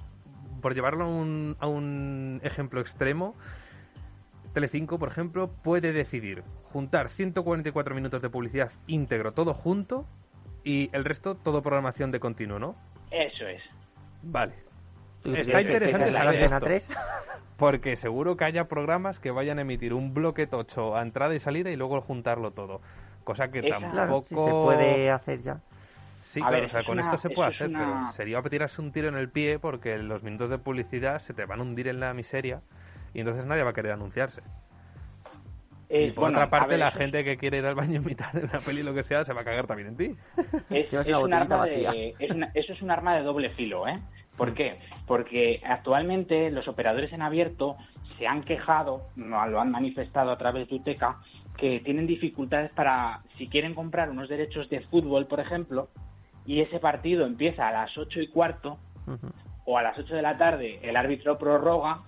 por 0.61 0.73
llevarlo 0.75 1.05
a 1.05 1.07
un, 1.07 1.55
a 1.59 1.67
un 1.67 2.39
ejemplo 2.43 2.81
extremo, 2.81 3.35
Telecinco, 4.53 4.99
por 4.99 5.07
ejemplo, 5.09 5.49
puede 5.63 5.93
decidir 5.93 6.43
juntar 6.63 7.09
144 7.09 7.95
minutos 7.95 8.21
de 8.21 8.29
publicidad 8.29 8.71
íntegro, 8.87 9.31
todo 9.33 9.53
junto, 9.53 10.05
y 10.63 10.89
el 10.93 11.05
resto 11.05 11.35
todo 11.35 11.61
programación 11.63 12.11
de 12.11 12.19
continuo, 12.19 12.59
¿no? 12.59 12.75
Eso 13.09 13.47
es. 13.47 13.61
Vale. 14.23 14.53
¿Tú 15.23 15.33
Está 15.35 15.61
interesante 15.61 16.09
es 16.09 16.13
la 16.13 16.49
saber 16.49 16.71
esto. 16.73 16.93
3? 17.61 17.71
Porque 17.79 17.95
seguro 17.95 18.35
que 18.37 18.43
haya 18.45 18.67
programas 18.67 19.19
que 19.19 19.31
vayan 19.31 19.57
a 19.59 19.61
emitir 19.61 19.93
un 19.93 20.13
bloque 20.13 20.47
tocho 20.47 20.95
a 20.95 21.01
entrada 21.01 21.33
y 21.35 21.39
salida 21.39 21.69
y 21.71 21.75
luego 21.75 22.01
juntarlo 22.01 22.51
todo. 22.51 22.81
Cosa 23.23 23.51
que 23.51 23.59
Esa- 23.59 23.69
tampoco... 23.79 23.91
Claro, 23.91 24.23
si 24.27 24.35
se 24.35 24.51
puede 24.51 25.11
hacer 25.11 25.41
ya. 25.41 25.59
Sí, 26.23 26.39
A 26.39 26.47
claro, 26.49 26.55
ver, 26.57 26.65
o 26.65 26.69
sea, 26.69 26.83
con 26.83 26.99
es 26.99 27.05
esto 27.07 27.17
se 27.17 27.29
puede 27.31 27.49
hacer, 27.49 27.69
una- 27.69 27.79
pero 27.79 28.13
sería 28.13 28.41
tirarse 28.43 28.81
un 28.81 28.91
tiro 28.91 29.07
en 29.07 29.15
el 29.15 29.29
pie 29.29 29.57
porque 29.59 29.97
los 29.97 30.21
minutos 30.23 30.49
de 30.49 30.57
publicidad 30.59 31.17
se 31.19 31.33
te 31.33 31.45
van 31.45 31.59
a 31.59 31.63
hundir 31.63 31.87
en 31.87 31.99
la 31.99 32.13
miseria 32.13 32.61
y 33.13 33.19
entonces 33.21 33.45
nadie 33.45 33.63
va 33.63 33.71
a 33.71 33.73
querer 33.73 33.91
anunciarse. 33.93 34.41
Eh, 35.89 36.05
y 36.05 36.11
por 36.11 36.23
bueno, 36.25 36.37
otra 36.37 36.49
parte, 36.49 36.69
ver, 36.69 36.79
la 36.79 36.91
gente 36.91 37.23
que 37.25 37.35
quiere 37.37 37.57
ir 37.57 37.65
al 37.65 37.75
baño 37.75 37.97
en 37.97 38.05
mitad 38.05 38.31
de 38.31 38.45
una 38.45 38.59
peli 38.59 38.81
lo 38.81 38.93
que 38.93 39.03
sea 39.03 39.25
se 39.25 39.33
va 39.33 39.41
a 39.41 39.43
cagar 39.43 39.67
también 39.67 39.89
en 39.89 39.97
ti. 39.97 40.15
Es, 40.69 40.93
es 40.93 41.07
una 41.07 41.19
un 41.19 41.33
arma 41.33 41.65
de, 41.65 42.15
es 42.17 42.31
una- 42.31 42.51
eso 42.53 42.71
es 42.73 42.81
un 42.81 42.91
arma 42.91 43.15
de 43.15 43.23
doble 43.23 43.49
filo, 43.49 43.87
¿eh? 43.87 43.99
¿Por 44.41 44.55
qué? 44.55 44.79
Porque 45.05 45.61
actualmente 45.63 46.49
los 46.49 46.67
operadores 46.67 47.13
en 47.13 47.21
abierto 47.21 47.77
se 48.17 48.25
han 48.25 48.41
quejado, 48.41 49.03
lo 49.15 49.61
han 49.61 49.69
manifestado 49.69 50.31
a 50.31 50.37
través 50.39 50.67
de 50.67 50.77
UTECA, 50.77 51.17
que 51.57 51.79
tienen 51.81 52.07
dificultades 52.07 52.71
para, 52.71 53.21
si 53.37 53.47
quieren 53.47 53.75
comprar 53.75 54.09
unos 54.09 54.29
derechos 54.29 54.67
de 54.71 54.81
fútbol, 54.81 55.27
por 55.27 55.41
ejemplo, 55.41 55.89
y 56.47 56.61
ese 56.61 56.79
partido 56.79 57.27
empieza 57.27 57.67
a 57.67 57.71
las 57.71 57.95
ocho 57.95 58.19
y 58.19 58.29
cuarto 58.29 58.79
o 59.65 59.77
a 59.77 59.83
las 59.83 59.95
8 59.99 60.15
de 60.15 60.21
la 60.23 60.35
tarde 60.39 60.79
el 60.81 60.97
árbitro 60.97 61.37
prorroga, 61.37 61.99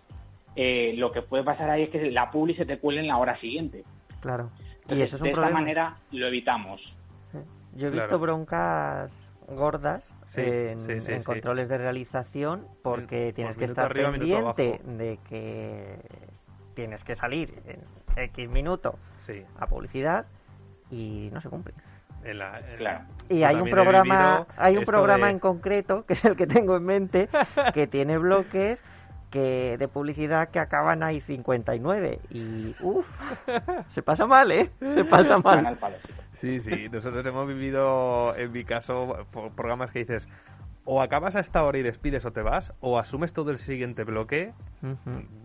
eh, 0.56 0.94
lo 0.98 1.12
que 1.12 1.22
puede 1.22 1.44
pasar 1.44 1.70
ahí 1.70 1.84
es 1.84 1.90
que 1.92 2.10
la 2.10 2.32
publi 2.32 2.56
se 2.56 2.66
te 2.66 2.80
cuele 2.80 3.02
en 3.02 3.10
la 3.10 3.18
hora 3.18 3.40
siguiente. 3.40 3.84
Claro. 4.22 4.50
Y 4.56 4.82
Entonces, 4.82 5.14
eso 5.14 5.18
es 5.18 5.22
de 5.22 5.30
esta 5.30 5.50
manera 5.50 5.98
lo 6.12 6.26
evitamos. 6.26 6.82
Yo 7.76 7.88
he 7.88 7.92
visto 7.92 8.08
Claro. 8.08 8.20
broncas 8.20 9.12
gordas 9.48 10.04
Sí, 10.26 10.42
en, 10.42 10.80
sí, 10.80 11.02
sí, 11.02 11.12
en 11.12 11.22
sí. 11.22 11.26
controles 11.26 11.70
de 11.70 11.78
realización 11.78 12.68
porque 12.82 13.28
Por 13.28 13.36
tienes 13.36 13.58
que 13.58 13.66
estar 13.66 13.86
arriba, 13.86 14.12
pendiente 14.12 14.82
de 14.86 15.20
que 15.28 15.98
tienes 16.76 17.04
que 17.04 17.16
salir 17.16 17.54
en 17.66 17.80
X 18.24 18.50
minuto 18.50 18.98
Sí, 19.20 19.44
a 19.60 19.68
publicidad 19.68 20.26
y 20.90 21.30
no 21.34 21.42
se 21.42 21.50
cumple. 21.50 21.74
en 22.24 22.38
la, 22.40 22.60
en- 22.60 22.78
Claro. 22.78 23.02
Y 23.30 23.44
hay 23.44 23.56
un 23.58 23.70
programa, 23.70 24.48
hay 24.58 24.78
un 24.78 24.86
programa 24.86 25.28
de- 25.28 25.34
en 25.34 25.40
concreto, 25.40 26.06
que 26.08 26.14
es 26.14 26.24
el 26.26 26.36
que 26.36 26.48
tengo 26.48 26.76
en 26.78 26.86
mente, 26.86 27.30
que 27.74 27.88
tiene 27.88 28.18
bloques 28.20 28.82
que 29.34 29.78
de 29.80 29.88
publicidad 29.88 30.50
que 30.50 30.60
acaban 30.60 31.02
ahí 31.02 31.20
59 31.22 32.20
y 32.30 32.76
uff, 32.82 33.08
se 33.88 34.04
pasa 34.04 34.28
mal, 34.28 34.52
¿eh? 34.52 34.70
Se 34.80 35.04
pasa 35.06 35.40
mal. 35.40 35.76
Sí. 36.34 36.60
Sí, 36.60 36.88
nosotros 36.92 37.26
hemos 37.26 37.48
vivido, 37.48 38.36
en 38.38 38.52
mi 38.52 38.64
caso, 38.64 39.26
por 39.32 39.52
programas 39.54 39.90
que 39.90 40.00
dices, 40.00 40.30
o 40.86 41.02
acabas 41.02 41.36
a 41.36 41.40
esta 41.40 41.64
hora 41.64 41.80
y 41.80 41.82
despides 41.82 42.26
o 42.26 42.32
te 42.32 42.44
vas, 42.44 42.74
o 42.80 43.00
asumes 43.00 43.34
todo 43.34 43.50
el 43.50 43.58
siguiente 43.58 44.04
bloque, 44.04 44.54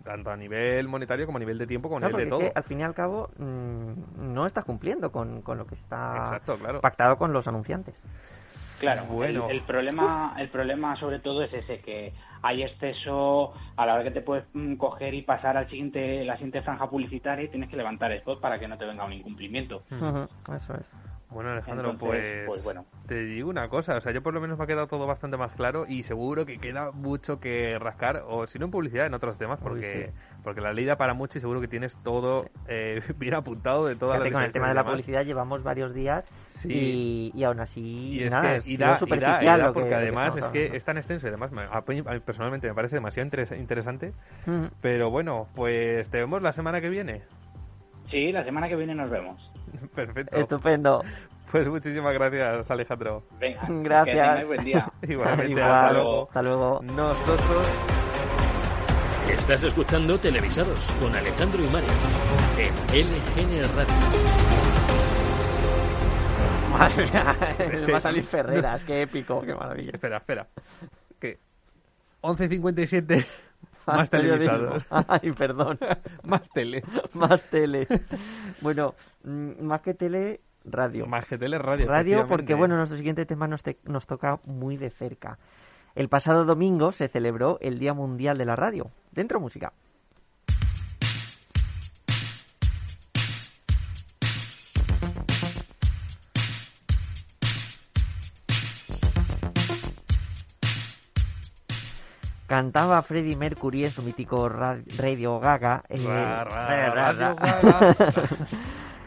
tanto 0.03 0.29
a 0.29 0.37
nivel 0.37 0.87
monetario 0.87 1.25
como 1.25 1.37
a 1.37 1.39
nivel 1.39 1.57
de 1.57 1.65
tiempo, 1.65 1.89
como 1.89 1.97
a 1.97 2.01
Claro, 2.01 2.17
nivel 2.17 2.29
de 2.29 2.35
es 2.35 2.39
todo. 2.41 2.53
que, 2.53 2.59
al 2.59 2.63
fin 2.65 2.79
y 2.81 2.83
al 2.83 2.93
cabo 2.93 3.29
mm, 3.39 4.33
no 4.33 4.45
estás 4.45 4.65
cumpliendo 4.65 5.11
con, 5.11 5.41
con 5.41 5.57
lo 5.57 5.65
que 5.65 5.73
está 5.75 6.17
Exacto, 6.25 6.57
claro. 6.59 6.79
pactado 6.81 7.17
con 7.17 7.33
los 7.33 7.47
anunciantes. 7.47 7.99
Claro, 8.79 9.05
Bueno. 9.05 9.49
el, 9.49 9.57
el 9.57 9.61
problema, 9.63 10.35
el 10.37 10.49
problema 10.49 10.95
sobre 10.97 11.19
todo 11.19 11.41
es 11.43 11.51
ese 11.53 11.79
que 11.81 12.13
hay 12.41 12.63
exceso 12.63 13.53
a 13.75 13.85
la 13.85 13.95
hora 13.95 14.03
que 14.03 14.11
te 14.11 14.21
puedes 14.21 14.45
mm, 14.53 14.75
coger 14.75 15.13
y 15.13 15.21
pasar 15.21 15.57
al 15.57 15.69
siguiente, 15.69 16.23
la 16.25 16.35
siguiente 16.35 16.61
franja 16.61 16.89
publicitaria 16.89 17.45
y 17.45 17.49
tienes 17.49 17.69
que 17.69 17.77
levantar 17.77 18.11
spot 18.13 18.39
para 18.39 18.59
que 18.59 18.67
no 18.67 18.77
te 18.77 18.85
venga 18.85 19.05
un 19.05 19.13
incumplimiento. 19.13 19.83
Ujú, 19.91 20.27
Eso 20.53 20.73
es. 20.75 20.91
Bueno, 21.31 21.51
Alejandro, 21.51 21.91
Entonces, 21.91 22.19
pues, 22.19 22.45
pues 22.47 22.63
bueno. 22.63 22.85
te 23.07 23.23
digo 23.23 23.51
una 23.51 23.69
cosa, 23.69 23.95
o 23.95 24.01
sea, 24.01 24.11
yo 24.11 24.23
por 24.23 24.33
lo 24.33 24.41
menos 24.41 24.57
me 24.57 24.63
ha 24.63 24.67
quedado 24.67 24.87
todo 24.87 25.05
bastante 25.05 25.37
más 25.37 25.51
claro 25.51 25.85
y 25.87 26.01
seguro 26.01 26.43
que 26.43 26.57
queda 26.57 26.89
mucho 26.91 27.39
que 27.39 27.77
rascar, 27.77 28.23
o 28.27 28.47
si 28.47 28.57
no 28.57 28.65
en 28.65 28.71
publicidad, 28.71 29.05
en 29.05 29.13
otros 29.13 29.37
temas, 29.37 29.59
porque, 29.59 30.09
porque 30.43 30.59
la 30.59 30.73
ley 30.73 30.85
da 30.85 30.95
para 30.97 31.13
mucho 31.13 31.37
y 31.37 31.41
seguro 31.41 31.61
que 31.61 31.67
tienes 31.67 31.95
todo 32.03 32.49
eh, 32.67 33.01
bien 33.17 33.35
apuntado 33.35 33.85
de 33.85 33.95
todas 33.95 34.15
Fíjate, 34.17 34.31
las 34.31 34.33
con 34.39 34.43
el 34.43 34.51
tema 34.51 34.67
de 34.69 34.73
la 34.73 34.83
publicidad 34.85 35.23
llevamos 35.23 35.61
varios 35.61 35.93
días 35.93 36.25
Sí. 36.49 37.31
y, 37.35 37.39
y 37.39 37.43
aún 37.43 37.59
así 37.59 38.15
Y 38.15 38.23
es 38.23 38.33
nada, 38.33 38.59
que 38.59 38.69
y 38.71 38.77
da, 38.77 38.85
y 38.87 38.89
da- 38.89 38.95
y 38.95 38.99
superficial 38.99 39.45
da 39.45 39.57
lo 39.57 39.65
que- 39.67 39.73
porque 39.73 39.89
que 39.89 39.95
además 39.95 40.35
es 40.35 40.45
que 40.47 40.75
es 40.75 40.83
tan 40.83 40.97
extenso 40.97 41.27
y 41.27 41.29
además 41.29 41.51
me- 41.51 41.61
a 41.61 41.83
mí 41.87 42.01
a 42.07 42.13
mí 42.13 42.19
personalmente 42.21 42.67
me 42.67 42.73
parece 42.73 42.95
demasiado 42.95 43.29
interes- 43.29 43.55
interesante. 43.55 44.13
Ujú. 44.47 44.69
Pero 44.81 45.11
bueno, 45.11 45.47
pues 45.53 46.09
te 46.09 46.17
vemos 46.17 46.41
la 46.41 46.53
semana 46.53 46.81
que 46.81 46.89
viene. 46.89 47.21
Sí, 48.09 48.31
la 48.31 48.43
semana 48.43 48.67
que 48.67 48.75
viene 48.75 48.95
nos 48.95 49.11
vemos. 49.11 49.51
Perfecto. 50.05 50.37
Estupendo. 50.37 51.03
Pues 51.51 51.67
muchísimas 51.67 52.13
gracias, 52.13 52.69
Alejandro. 52.71 53.23
Venga, 53.39 53.61
Gracias. 53.67 54.39
que 54.39 54.45
buen 54.45 54.63
día. 54.65 54.91
Igualmente, 55.01 55.51
Igual. 55.51 55.71
hasta 55.71 55.91
luego. 55.93 56.23
Hasta 56.27 56.41
luego. 56.41 56.81
Nosotros 56.83 57.67
Estás 59.29 59.63
escuchando 59.63 60.17
Televisados 60.19 60.91
con 60.99 61.15
Alejandro 61.15 61.63
y 61.63 61.67
Mario 61.67 61.89
en 62.93 63.07
LGN 63.07 63.75
Radio. 63.75 63.93
Madre 66.71 67.05
mía, 67.05 67.85
va 67.93 67.97
a 67.97 67.99
salir 67.99 68.23
Ferreras, 68.23 68.83
qué 68.83 69.01
épico, 69.03 69.41
qué 69.41 69.53
maravilla. 69.53 69.91
Espera, 69.93 70.17
espera. 70.17 70.47
Que 71.19 71.37
11.57 72.21 73.25
más 73.97 74.09
televisados. 74.09 74.85
Ay, 75.07 75.31
perdón. 75.31 75.77
más 76.23 76.49
tele. 76.49 76.83
Más 77.13 77.43
tele. 77.49 77.87
Bueno, 78.61 78.95
mm, 79.23 79.61
más 79.63 79.81
que 79.81 79.93
tele, 79.93 80.41
radio. 80.65 81.05
Más 81.05 81.25
que 81.25 81.37
tele, 81.37 81.57
radio. 81.57 81.87
Radio 81.87 82.27
porque, 82.27 82.53
bueno, 82.53 82.75
nuestro 82.77 82.97
siguiente 82.97 83.25
tema 83.25 83.47
nos, 83.47 83.63
te- 83.63 83.79
nos 83.85 84.05
toca 84.07 84.39
muy 84.45 84.77
de 84.77 84.89
cerca. 84.89 85.37
El 85.95 86.07
pasado 86.09 86.45
domingo 86.45 86.91
se 86.91 87.07
celebró 87.07 87.57
el 87.61 87.79
Día 87.79 87.93
Mundial 87.93 88.37
de 88.37 88.45
la 88.45 88.55
Radio. 88.55 88.91
Dentro 89.11 89.39
música. 89.39 89.73
Cantaba 102.59 103.01
Freddie 103.03 103.37
Mercury 103.37 103.85
en 103.85 103.91
su 103.91 104.01
mítico 104.03 104.49
ra- 104.49 104.81
Radio 104.97 105.39
Gaga. 105.39 105.81
eh, 105.87 106.03
Ra, 106.05 106.43
ra, 106.43 106.67
ra, 106.67 106.91
ra, 106.91 107.13
Radio 107.13 107.35
ra. 107.39 107.95
Gaga. 107.95 107.95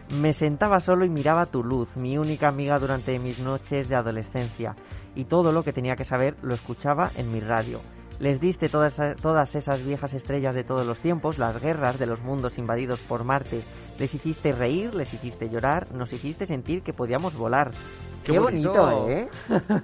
Me 0.23 0.33
sentaba 0.33 0.81
solo 0.81 1.05
y 1.05 1.11
miraba 1.11 1.45
tu 1.45 1.63
luz, 1.63 1.95
mi 1.99 2.17
única 2.17 2.49
amiga 2.49 2.79
durante 2.79 3.19
mis 3.19 3.41
noches 3.41 3.91
de 3.91 3.95
adolescencia, 3.97 4.75
y 5.15 5.25
todo 5.25 5.53
lo 5.53 5.63
que 5.65 5.75
tenía 5.75 5.97
que 5.97 6.05
saber 6.07 6.35
lo 6.41 6.55
escuchaba 6.55 7.11
en 7.17 7.31
mi 7.31 7.41
radio. 7.41 7.83
Les 8.21 8.41
diste 8.41 8.71
todas, 8.71 8.99
todas 9.21 9.55
esas 9.55 9.85
viejas 9.85 10.15
estrellas 10.15 10.55
de 10.55 10.65
todos 10.65 10.87
los 10.87 10.99
tiempos, 11.01 11.37
las 11.37 11.61
guerras 11.61 11.99
de 11.99 12.07
los 12.07 12.23
mundos 12.23 12.57
invadidos 12.57 13.01
por 13.01 13.23
Marte. 13.25 13.61
Les 13.99 14.15
hiciste 14.15 14.53
reír, 14.53 14.95
les 14.95 15.13
hiciste 15.13 15.51
llorar, 15.51 15.93
nos 15.93 16.11
hiciste 16.15 16.47
sentir 16.47 16.83
que 16.83 16.95
podíamos 16.95 17.35
volar. 17.37 17.71
Qué 18.25 18.33
Qué, 18.33 18.39
bonito. 18.39 18.73
bonito, 18.73 19.11
¿eh? 19.11 19.29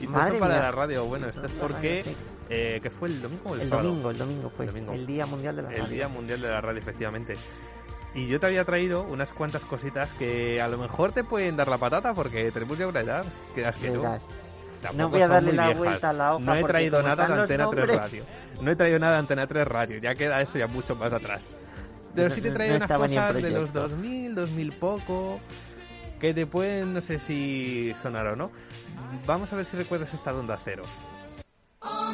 Y 0.00 0.06
todo 0.06 0.12
para 0.14 0.30
mía. 0.30 0.48
la 0.48 0.70
radio. 0.70 1.04
Bueno, 1.06 1.28
esto 1.28 1.46
es 1.46 1.52
porque... 1.52 2.04
Eh, 2.52 2.80
¿Qué 2.82 2.90
fue 2.90 3.08
el 3.08 3.22
domingo 3.22 3.50
o 3.50 3.54
el, 3.54 3.60
El 3.60 3.68
sábado? 3.68 3.88
domingo, 3.88 4.10
el 4.10 4.18
domingo 4.18 4.50
fue. 4.50 4.66
El. 4.66 4.76
El 4.88 5.06
Día 5.06 5.24
Mundial 5.26 5.54
de 5.56 5.62
la 5.62 5.68
El 5.70 5.78
Radio. 5.82 5.88
Día 5.94 6.08
Mundial 6.08 6.40
de 6.40 6.48
la 6.48 6.60
Radio, 6.60 6.78
efectivamente. 6.80 7.34
Y 8.12 8.26
yo 8.26 8.40
te 8.40 8.46
había 8.46 8.64
traído 8.64 9.02
unas 9.04 9.30
cuantas 9.32 9.64
cositas 9.64 10.10
que 10.14 10.60
a 10.60 10.66
lo 10.66 10.76
mejor 10.76 11.12
te 11.12 11.22
pueden 11.22 11.56
dar 11.56 11.68
la 11.68 11.78
patata 11.78 12.12
porque 12.12 12.50
tenemos 12.50 12.76
ya 12.76 12.88
una 12.88 13.00
edad. 13.00 13.24
Que 13.54 13.60
das 13.60 13.76
que 13.76 13.90
tú. 13.90 14.02
No 14.96 15.08
voy 15.10 15.22
a 15.22 15.28
darle 15.28 15.52
la 15.52 15.66
viejas. 15.66 15.78
vuelta 15.78 16.08
a 16.10 16.12
la 16.12 16.34
hoja 16.34 16.44
No 16.44 16.54
he 16.56 16.64
traído 16.64 17.02
nada 17.02 17.26
de 17.28 17.32
Antena 17.42 17.46
3 17.46 17.58
nombres- 17.86 17.96
Radio. 18.00 18.24
No 18.60 18.70
he 18.72 18.76
traído 18.76 18.98
nada 18.98 19.12
de 19.12 19.18
Antena 19.20 19.46
3 19.46 19.68
Radio. 19.68 19.98
Ya 19.98 20.14
queda 20.16 20.40
eso 20.42 20.58
ya 20.58 20.66
mucho 20.66 20.96
más 20.96 21.12
atrás. 21.12 21.56
Pero 22.16 22.28
No- 22.30 22.34
sí 22.34 22.40
te 22.40 22.48
he 22.48 22.50
no- 22.70 22.76
unas 22.76 22.90
cosas 22.90 23.10
de 23.10 23.42
los 23.50 23.52
proyecto. 23.70 23.80
2000, 23.88 24.34
2000 24.34 24.72
poco. 24.72 25.38
Que 26.18 26.34
te 26.34 26.46
pueden, 26.46 26.92
no 26.94 27.00
sé 27.00 27.18
si 27.20 27.94
sonar 27.94 28.26
o 28.26 28.36
no. 28.36 28.50
Vamos 29.26 29.52
a 29.52 29.56
ver 29.56 29.66
si 29.66 29.76
recuerdas 29.76 30.12
esta 30.14 30.32
de 30.32 30.38
Onda 30.40 30.58
Cero. 30.64 30.82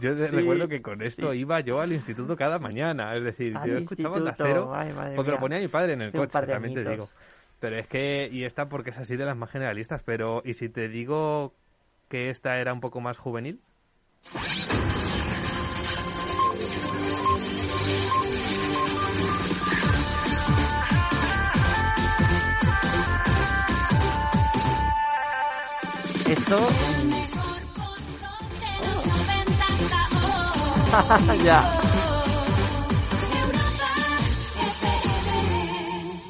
Yo 0.00 0.14
te 0.14 0.28
Sí. 0.28 0.36
recuerdo 0.36 0.68
que 0.68 0.80
con 0.80 1.02
esto 1.02 1.34
iba 1.34 1.58
yo 1.60 1.80
al 1.80 1.92
instituto 1.92 2.36
cada 2.36 2.58
mañana. 2.60 3.16
Es 3.16 3.24
decir, 3.24 3.56
Al 3.56 3.68
yo 3.68 3.78
escuchaba 3.78 4.16
Onda 4.16 4.34
Cero 4.36 4.70
ay, 4.74 4.92
madre 4.92 5.16
porque 5.16 5.32
lo 5.32 5.40
ponía 5.40 5.58
mi 5.58 5.68
padre 5.68 5.94
en 5.94 6.02
el 6.02 6.12
coche, 6.12 6.32
par 6.32 6.46
de 6.46 6.52
también 6.52 6.74
te 6.74 6.80
añitos. 6.80 7.08
digo. 7.08 7.18
Pero 7.60 7.76
es 7.76 7.88
que, 7.88 8.28
y 8.30 8.44
esta 8.44 8.68
porque 8.68 8.90
es 8.90 8.98
así 8.98 9.16
de 9.16 9.24
las 9.24 9.36
más 9.36 9.50
generalistas, 9.50 10.02
pero 10.04 10.42
¿y 10.44 10.54
si 10.54 10.68
te 10.68 10.88
digo 10.88 11.54
que 12.08 12.30
esta 12.30 12.58
era 12.58 12.72
un 12.72 12.80
poco 12.80 13.00
más 13.00 13.18
juvenil? 13.18 13.60
Esto, 26.28 26.58
ya. 31.44 31.87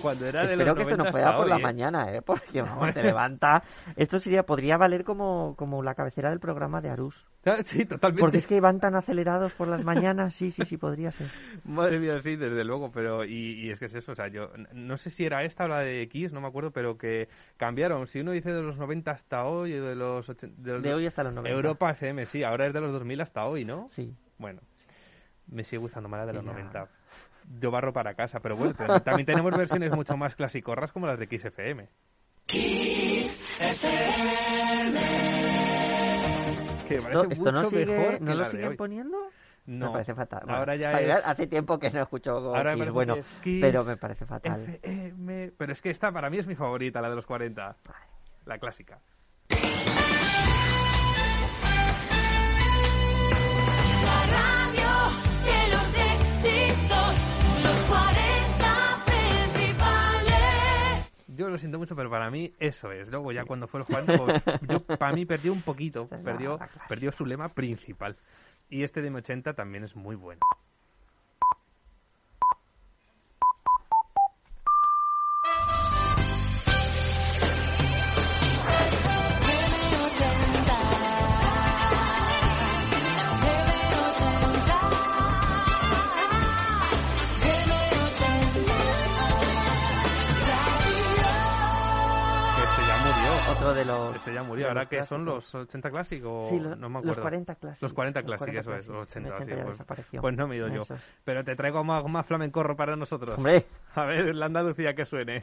Cuando 0.00 0.26
era 0.26 0.40
de 0.46 0.52
Espero 0.52 0.74
los 0.74 0.76
que 0.76 0.82
esto 0.82 0.96
no 0.96 1.04
90 1.04 1.12
fuera 1.12 1.26
hasta 1.28 1.38
por 1.38 1.48
la 1.48 1.54
hoy, 1.56 1.60
¿eh? 1.60 1.64
mañana, 1.64 2.12
¿eh? 2.14 2.22
Porque, 2.22 2.62
vamos, 2.62 2.94
te 2.94 3.02
levanta... 3.02 3.62
Esto 3.96 4.18
sería, 4.18 4.44
podría 4.44 4.76
valer 4.76 5.04
como, 5.04 5.54
como 5.56 5.82
la 5.82 5.94
cabecera 5.94 6.30
del 6.30 6.40
programa 6.40 6.80
de 6.80 6.90
Arús. 6.90 7.26
Ah, 7.44 7.56
Sí, 7.64 7.84
totalmente. 7.86 8.20
Porque 8.20 8.38
es 8.38 8.46
que 8.46 8.60
van 8.60 8.80
tan 8.80 8.94
acelerados 8.94 9.52
por 9.54 9.68
las 9.68 9.84
mañanas, 9.84 10.34
sí, 10.34 10.50
sí, 10.50 10.64
sí, 10.66 10.76
podría 10.76 11.12
ser. 11.12 11.28
Madre 11.64 11.98
mía, 11.98 12.18
sí, 12.20 12.36
desde 12.36 12.64
luego, 12.64 12.90
pero 12.90 13.24
y, 13.24 13.52
y 13.60 13.70
es 13.70 13.78
que 13.78 13.86
es 13.86 13.94
eso, 13.94 14.12
o 14.12 14.14
sea, 14.14 14.28
yo 14.28 14.50
no 14.72 14.96
sé 14.98 15.10
si 15.10 15.24
era 15.24 15.42
esta 15.44 15.64
o 15.64 15.68
la 15.68 15.78
de 15.80 16.02
X, 16.02 16.32
no 16.32 16.40
me 16.40 16.48
acuerdo, 16.48 16.70
pero 16.72 16.98
que 16.98 17.28
cambiaron. 17.56 18.06
Si 18.06 18.20
uno 18.20 18.32
dice 18.32 18.52
de 18.52 18.62
los 18.62 18.76
90 18.76 19.10
hasta 19.10 19.44
hoy, 19.44 19.74
o 19.74 19.84
de 19.84 19.94
los, 19.94 20.26
de 20.26 20.72
los 20.72 20.82
De 20.82 20.94
hoy 20.94 21.06
hasta 21.06 21.22
los 21.22 21.32
90. 21.32 21.54
Europa 21.56 21.90
FM, 21.90 22.26
sí, 22.26 22.42
ahora 22.42 22.66
es 22.66 22.72
de 22.72 22.80
los 22.80 22.92
2000 22.92 23.20
hasta 23.20 23.46
hoy, 23.46 23.64
¿no? 23.64 23.88
Sí. 23.88 24.14
Bueno, 24.38 24.60
me 25.46 25.64
sigue 25.64 25.78
gustando 25.78 26.08
más 26.08 26.20
la 26.20 26.26
de 26.26 26.32
los 26.34 26.44
Ya. 26.44 26.52
90. 26.52 26.88
Yo 27.60 27.70
barro 27.70 27.92
para 27.92 28.14
casa, 28.14 28.40
pero 28.40 28.56
bueno, 28.56 28.74
también- 29.02 29.26
tenemos 29.26 29.52
versiones 29.56 29.90
mucho 29.92 30.16
más 30.16 30.34
clasicorras 30.34 30.92
como 30.92 31.06
las 31.06 31.18
de 31.18 31.26
Kiss 31.26 31.44
FM. 31.46 31.88
Que 36.86 36.94
me 36.94 36.98
¿Esto, 36.98 37.22
parece 37.22 37.34
esto 37.34 37.52
no, 37.52 37.58
mucho 37.58 37.70
sigue, 37.70 37.86
mejor 37.86 38.18
que 38.18 38.24
¿no 38.24 38.34
lo 38.34 38.44
siguen 38.46 38.76
poniendo? 38.76 39.18
No, 39.66 39.86
Me 39.86 39.92
parece 39.92 40.14
fatal. 40.14 40.40
Bueno, 40.44 40.58
ahora 40.58 40.76
ya 40.76 40.92
es... 40.98 41.26
Hace 41.26 41.46
tiempo 41.46 41.78
que 41.78 41.90
no 41.90 42.00
escucho 42.00 42.30
Ahora 42.30 42.74
Kiss, 42.74 42.90
bueno, 42.90 43.14
es 43.16 43.36
Kiss, 43.42 43.60
pero 43.60 43.84
me 43.84 43.98
parece 43.98 44.24
fatal. 44.24 44.62
FM, 44.82 45.52
pero 45.58 45.72
es 45.72 45.82
que 45.82 45.90
esta 45.90 46.10
para 46.10 46.30
mí 46.30 46.38
es 46.38 46.46
mi 46.46 46.54
favorita, 46.54 47.02
la 47.02 47.10
de 47.10 47.16
los 47.16 47.26
40. 47.26 47.76
La 48.46 48.58
clásica. 48.58 48.98
Yo 61.38 61.48
lo 61.48 61.56
siento 61.56 61.78
mucho, 61.78 61.94
pero 61.94 62.10
para 62.10 62.32
mí 62.32 62.52
eso 62.58 62.90
es. 62.90 63.12
Luego 63.12 63.30
ya 63.30 63.44
cuando 63.44 63.68
fue 63.68 63.78
el 63.78 63.86
Juan, 63.86 64.06
pues, 64.06 64.42
yo 64.68 64.80
para 64.80 65.14
mí 65.14 65.24
perdió 65.24 65.52
un 65.52 65.62
poquito, 65.62 66.08
perdió, 66.08 66.58
perdió 66.88 67.12
su 67.12 67.24
lema 67.24 67.48
principal. 67.48 68.16
Y 68.68 68.82
este 68.82 69.00
de 69.02 69.12
M80 69.12 69.54
también 69.54 69.84
es 69.84 69.94
muy 69.94 70.16
bueno. 70.16 70.40
Otro 93.68 93.74
de 93.74 93.84
los... 93.84 94.16
Este 94.16 94.32
ya 94.32 94.42
murió. 94.42 94.68
Ahora 94.68 94.82
los 94.82 94.90
que 94.90 95.04
son 95.04 95.24
los 95.24 95.54
80 95.54 95.90
clásicos, 95.90 96.48
Sí, 96.48 96.58
lo- 96.58 96.74
no 96.76 96.88
me 96.88 96.94
los 96.96 97.02
acuerdo. 97.04 97.22
40 97.22 97.54
clásicos. 97.56 97.82
Los 97.82 97.92
40 97.92 98.20
Los 98.20 98.26
clásicos, 98.26 98.64
40 98.64 98.70
eso 98.70 98.78
es. 98.80 98.86
Los 98.88 99.06
clásicos. 99.06 99.12
80, 99.12 99.28
El 99.28 99.34
80 99.34 99.94
sí, 99.94 100.02
pues, 100.10 100.20
pues 100.22 100.36
no 100.36 100.48
me 100.48 100.54
he 100.54 100.58
ido 100.58 100.68
yo. 100.68 100.82
Pero 101.24 101.44
te 101.44 101.54
traigo 101.56 101.84
más, 101.84 102.04
más 102.06 102.24
flamencorro 102.26 102.76
para 102.76 102.96
nosotros. 102.96 103.36
Hombre, 103.36 103.66
A 103.94 104.04
ver, 104.04 104.34
la 104.34 104.46
Andalucía 104.46 104.94
que 104.94 105.04
suene. 105.04 105.40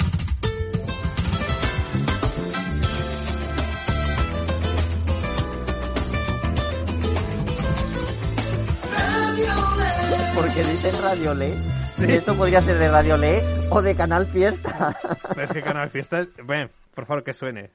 porque 10.35 10.63
dicen 10.63 10.93
Radio 11.01 11.33
Le. 11.33 11.53
Esto 12.15 12.35
podría 12.35 12.61
ser 12.61 12.77
de 12.77 12.89
Radio 12.89 13.17
Le 13.17 13.41
o 13.69 13.81
de 13.81 13.95
Canal 13.95 14.27
Fiesta. 14.27 14.95
Pero 15.29 15.41
es 15.41 15.51
que 15.53 15.61
Canal 15.61 15.89
Fiesta... 15.89 16.19
es- 16.21 16.27
Ven, 16.45 16.69
por 16.93 17.05
favor, 17.05 17.23
que 17.23 17.33
suene. 17.33 17.71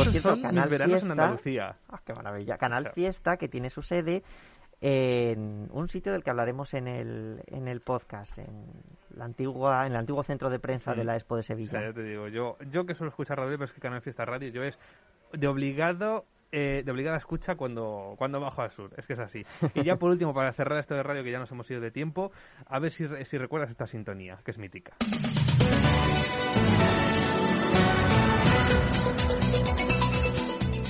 Por 0.00 0.08
Esos 0.08 0.12
cierto, 0.22 0.30
son 0.30 0.42
Canal 0.42 0.64
mis 0.64 0.70
veranos 0.70 0.94
en 0.94 1.06
Fiesta... 1.06 1.22
Andalucía. 1.22 1.76
Ah, 1.88 2.00
qué 2.04 2.14
maravilla. 2.14 2.56
Canal 2.58 2.82
O 2.82 2.84
sea. 2.84 2.92
Fiesta, 2.92 3.36
que 3.36 3.48
tiene 3.48 3.70
su 3.70 3.82
sede 3.82 4.22
en 4.82 5.68
un 5.72 5.88
sitio 5.88 6.12
del 6.12 6.22
que 6.24 6.30
hablaremos 6.30 6.72
en 6.72 6.88
el, 6.88 7.42
en 7.46 7.68
el 7.68 7.82
podcast, 7.82 8.38
en 8.38 8.64
la 9.14 9.26
antigua, 9.26 9.84
en 9.86 9.92
el 9.92 9.98
antiguo 9.98 10.22
centro 10.22 10.48
de 10.48 10.58
prensa 10.58 10.94
de 10.94 11.04
la 11.04 11.16
Expo 11.16 11.36
de 11.36 11.40
O 11.40 11.42
sea, 11.42 11.56
Sevilla. 11.56 11.82
ya 11.88 11.92
te 11.92 12.02
digo, 12.02 12.28
yo, 12.28 12.56
yo 12.70 12.86
que 12.86 12.94
suelo 12.94 13.10
escuchar 13.10 13.38
radio, 13.38 13.52
pero 13.52 13.64
es 13.64 13.72
que 13.72 13.80
Canal 13.80 14.00
Fiesta 14.00 14.24
Radio, 14.24 14.48
yo 14.48 14.62
es 14.62 14.78
de 15.34 15.46
obligado, 15.48 16.24
eh, 16.50 16.82
de 16.82 16.90
obligada 16.90 17.18
escucha 17.18 17.56
cuando, 17.56 18.14
cuando 18.16 18.40
bajo 18.40 18.62
al 18.62 18.70
sur. 18.70 18.90
Es 18.96 19.06
que 19.06 19.12
es 19.12 19.20
así. 19.20 19.44
Y 19.74 19.84
ya 19.84 19.96
por 19.96 20.10
último, 20.10 20.32
para 20.32 20.50
cerrar 20.54 20.78
esto 20.78 20.94
de 20.94 21.02
radio, 21.02 21.22
que 21.22 21.30
ya 21.30 21.38
nos 21.38 21.52
hemos 21.52 21.70
ido 21.70 21.82
de 21.82 21.90
tiempo, 21.90 22.32
a 22.66 22.78
ver 22.78 22.90
si, 22.90 23.06
si 23.26 23.36
recuerdas 23.36 23.68
esta 23.68 23.86
sintonía, 23.86 24.38
que 24.42 24.50
es 24.50 24.58
mítica. 24.58 24.96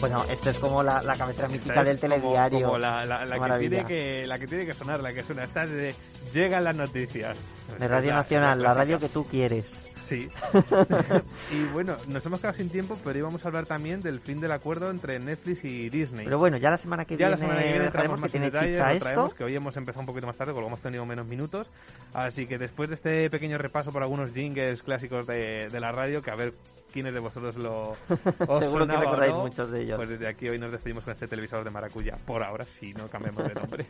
Bueno, 0.00 0.24
esto 0.30 0.50
es 0.50 0.58
como 0.58 0.82
la, 0.82 1.02
la 1.02 1.16
cabecera 1.16 1.48
mítica 1.48 1.84
del 1.84 1.98
como- 1.98 2.14
telediario. 2.14 2.66
Como 2.66 2.78
la, 2.78 3.04
la- 3.04 3.26
que 3.58 3.68
tiene 3.68 3.84
que, 3.84 4.26
la 4.26 4.38
que 4.38 4.46
tiene 4.46 4.66
que 4.66 4.72
sonar, 4.74 5.00
la 5.00 5.12
que 5.12 5.22
suena. 5.22 5.44
Esta 5.44 5.64
es 5.64 5.70
de 5.72 5.94
Llegan 6.32 6.64
las 6.64 6.76
noticias. 6.76 7.36
De 7.78 7.88
Radio 7.88 8.14
Nacional, 8.14 8.62
la 8.62 8.74
radio 8.74 8.98
que 8.98 9.08
tú 9.08 9.26
quieres. 9.26 9.66
Sí. 10.00 10.28
y 11.52 11.62
bueno, 11.72 11.96
nos 12.08 12.24
hemos 12.26 12.40
quedado 12.40 12.56
sin 12.56 12.68
tiempo, 12.68 12.98
pero 13.04 13.16
íbamos 13.18 13.44
a 13.44 13.48
hablar 13.48 13.66
también 13.66 14.00
del 14.00 14.18
fin 14.18 14.40
del 14.40 14.50
acuerdo 14.50 14.90
entre 14.90 15.20
Netflix 15.20 15.64
y 15.64 15.88
Disney. 15.88 16.24
Pero 16.24 16.38
bueno, 16.38 16.56
ya 16.56 16.70
la 16.70 16.78
semana 16.78 17.04
que 17.04 17.14
ya 17.14 17.28
viene 17.28 17.30
la 17.30 17.36
semana 17.36 17.60
que 17.60 17.68
viene 17.68 17.84
dejaremos 17.84 18.16
entramos 18.16 18.32
que 18.32 18.38
más 18.38 18.46
en 18.46 18.52
detalle, 18.52 18.70
lo 18.94 18.98
traemos, 18.98 19.26
esto. 19.26 19.36
que 19.36 19.44
hoy 19.44 19.54
hemos 19.54 19.76
empezado 19.76 20.00
un 20.00 20.06
poquito 20.06 20.26
más 20.26 20.36
tarde, 20.36 20.52
porque 20.52 20.66
hemos 20.66 20.82
tenido 20.82 21.06
menos 21.06 21.26
minutos. 21.26 21.70
Así 22.12 22.46
que 22.46 22.58
después 22.58 22.88
de 22.88 22.96
este 22.96 23.30
pequeño 23.30 23.56
repaso 23.58 23.92
por 23.92 24.02
algunos 24.02 24.32
jingles 24.32 24.82
clásicos 24.82 25.26
de, 25.28 25.68
de 25.68 25.80
la 25.80 25.92
radio, 25.92 26.22
que 26.22 26.30
a 26.32 26.34
ver 26.34 26.54
quiénes 26.90 27.14
de 27.14 27.20
vosotros 27.20 27.56
lo 27.56 27.90
os 27.90 27.96
Seguro 27.98 28.58
que 28.58 28.68
sonaba 28.68 29.00
recordáis 29.00 29.32
no, 29.32 29.42
muchos 29.42 29.70
de 29.70 29.82
ellos. 29.82 29.96
Pues 29.96 30.08
desde 30.10 30.28
aquí 30.28 30.48
hoy 30.48 30.58
nos 30.58 30.72
despedimos 30.72 31.04
con 31.04 31.12
este 31.12 31.28
televisor 31.28 31.64
de 31.64 31.70
maracuyá. 31.70 32.16
Por 32.26 32.42
ahora, 32.42 32.64
si 32.66 32.92
no 32.92 33.08
cambiamos 33.08 33.46
de 33.48 33.54
nombre. 33.54 33.86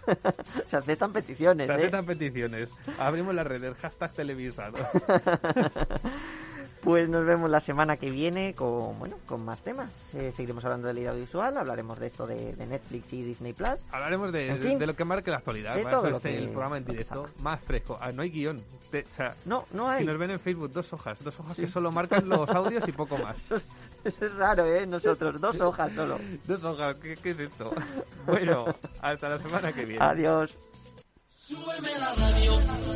Se 0.66 0.76
aceptan 0.76 1.12
peticiones, 1.12 1.66
Se 1.66 1.72
¿eh? 1.72 1.76
aceptan 1.76 2.04
peticiones. 2.06 2.68
Abrimos 2.98 3.34
las 3.34 3.46
redes, 3.46 3.76
hashtag 3.78 4.12
televisado. 4.12 4.78
Pues 6.86 7.08
nos 7.08 7.26
vemos 7.26 7.50
la 7.50 7.58
semana 7.58 7.96
que 7.96 8.10
viene 8.12 8.54
con 8.54 8.96
bueno 9.00 9.16
con 9.26 9.44
más 9.44 9.60
temas. 9.60 9.90
Eh, 10.14 10.30
seguiremos 10.36 10.64
hablando 10.64 10.86
del 10.86 10.98
audiovisual, 11.08 11.56
hablaremos 11.56 11.98
de 11.98 12.06
esto 12.06 12.28
de, 12.28 12.54
de 12.54 12.64
Netflix 12.64 13.12
y 13.12 13.22
Disney 13.22 13.52
Plus. 13.54 13.84
Hablaremos 13.90 14.30
de, 14.30 14.50
En 14.50 14.62
de- 14.62 14.68
fin. 14.68 14.78
de 14.78 14.86
lo 14.86 14.94
que 14.94 15.04
marque 15.04 15.32
la 15.32 15.38
actualidad. 15.38 15.74
De 15.74 15.82
todo 15.84 16.06
este, 16.06 16.30
que 16.30 16.38
el 16.38 16.50
programa 16.50 16.78
en 16.78 16.84
directo 16.84 17.26
más 17.40 17.58
fresco. 17.60 17.98
Ah, 18.00 18.12
no 18.12 18.22
hay 18.22 18.30
guion. 18.30 18.62
Te- 18.92 19.02
o 19.02 19.12
sea, 19.12 19.34
No, 19.46 19.64
no 19.72 19.88
hay. 19.88 19.98
Si 20.02 20.04
nos 20.06 20.16
ven 20.16 20.30
en 20.30 20.38
Facebook, 20.38 20.70
dos 20.70 20.92
hojas. 20.92 21.18
Dos 21.24 21.40
hojas 21.40 21.56
que 21.56 21.66
solo 21.66 21.90
marcan 21.90 22.28
los 22.28 22.48
audios 22.50 22.86
y 22.86 22.92
poco 22.92 23.18
más. 23.18 23.36
Eso, 23.36 23.56
es, 23.56 23.64
eso 24.04 24.26
es 24.26 24.34
raro, 24.36 24.64
¿eh? 24.66 24.86
Nosotros, 24.86 25.40
dos 25.40 25.60
hojas 25.60 25.92
solo. 25.92 26.20
Dos 26.46 26.62
hojas, 26.62 26.94
¿qué, 27.02 27.16
qué 27.16 27.30
es 27.32 27.40
esto? 27.40 27.74
Bueno, 28.26 28.64
hasta 29.02 29.28
la 29.28 29.40
semana 29.40 29.72
que 29.72 29.84
viene. 29.84 30.04
Adiós. 30.04 30.56
Súbeme 31.28 31.98
la 31.98 32.14
radio. 32.14 32.95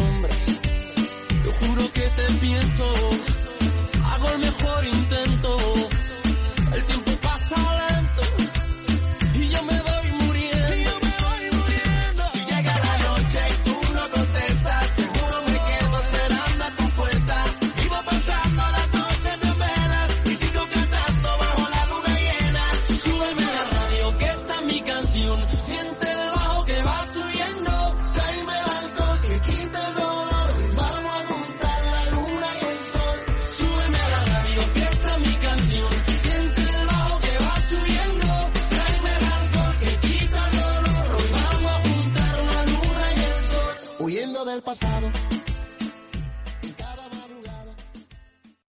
Te 0.45 1.51
juro 1.53 1.90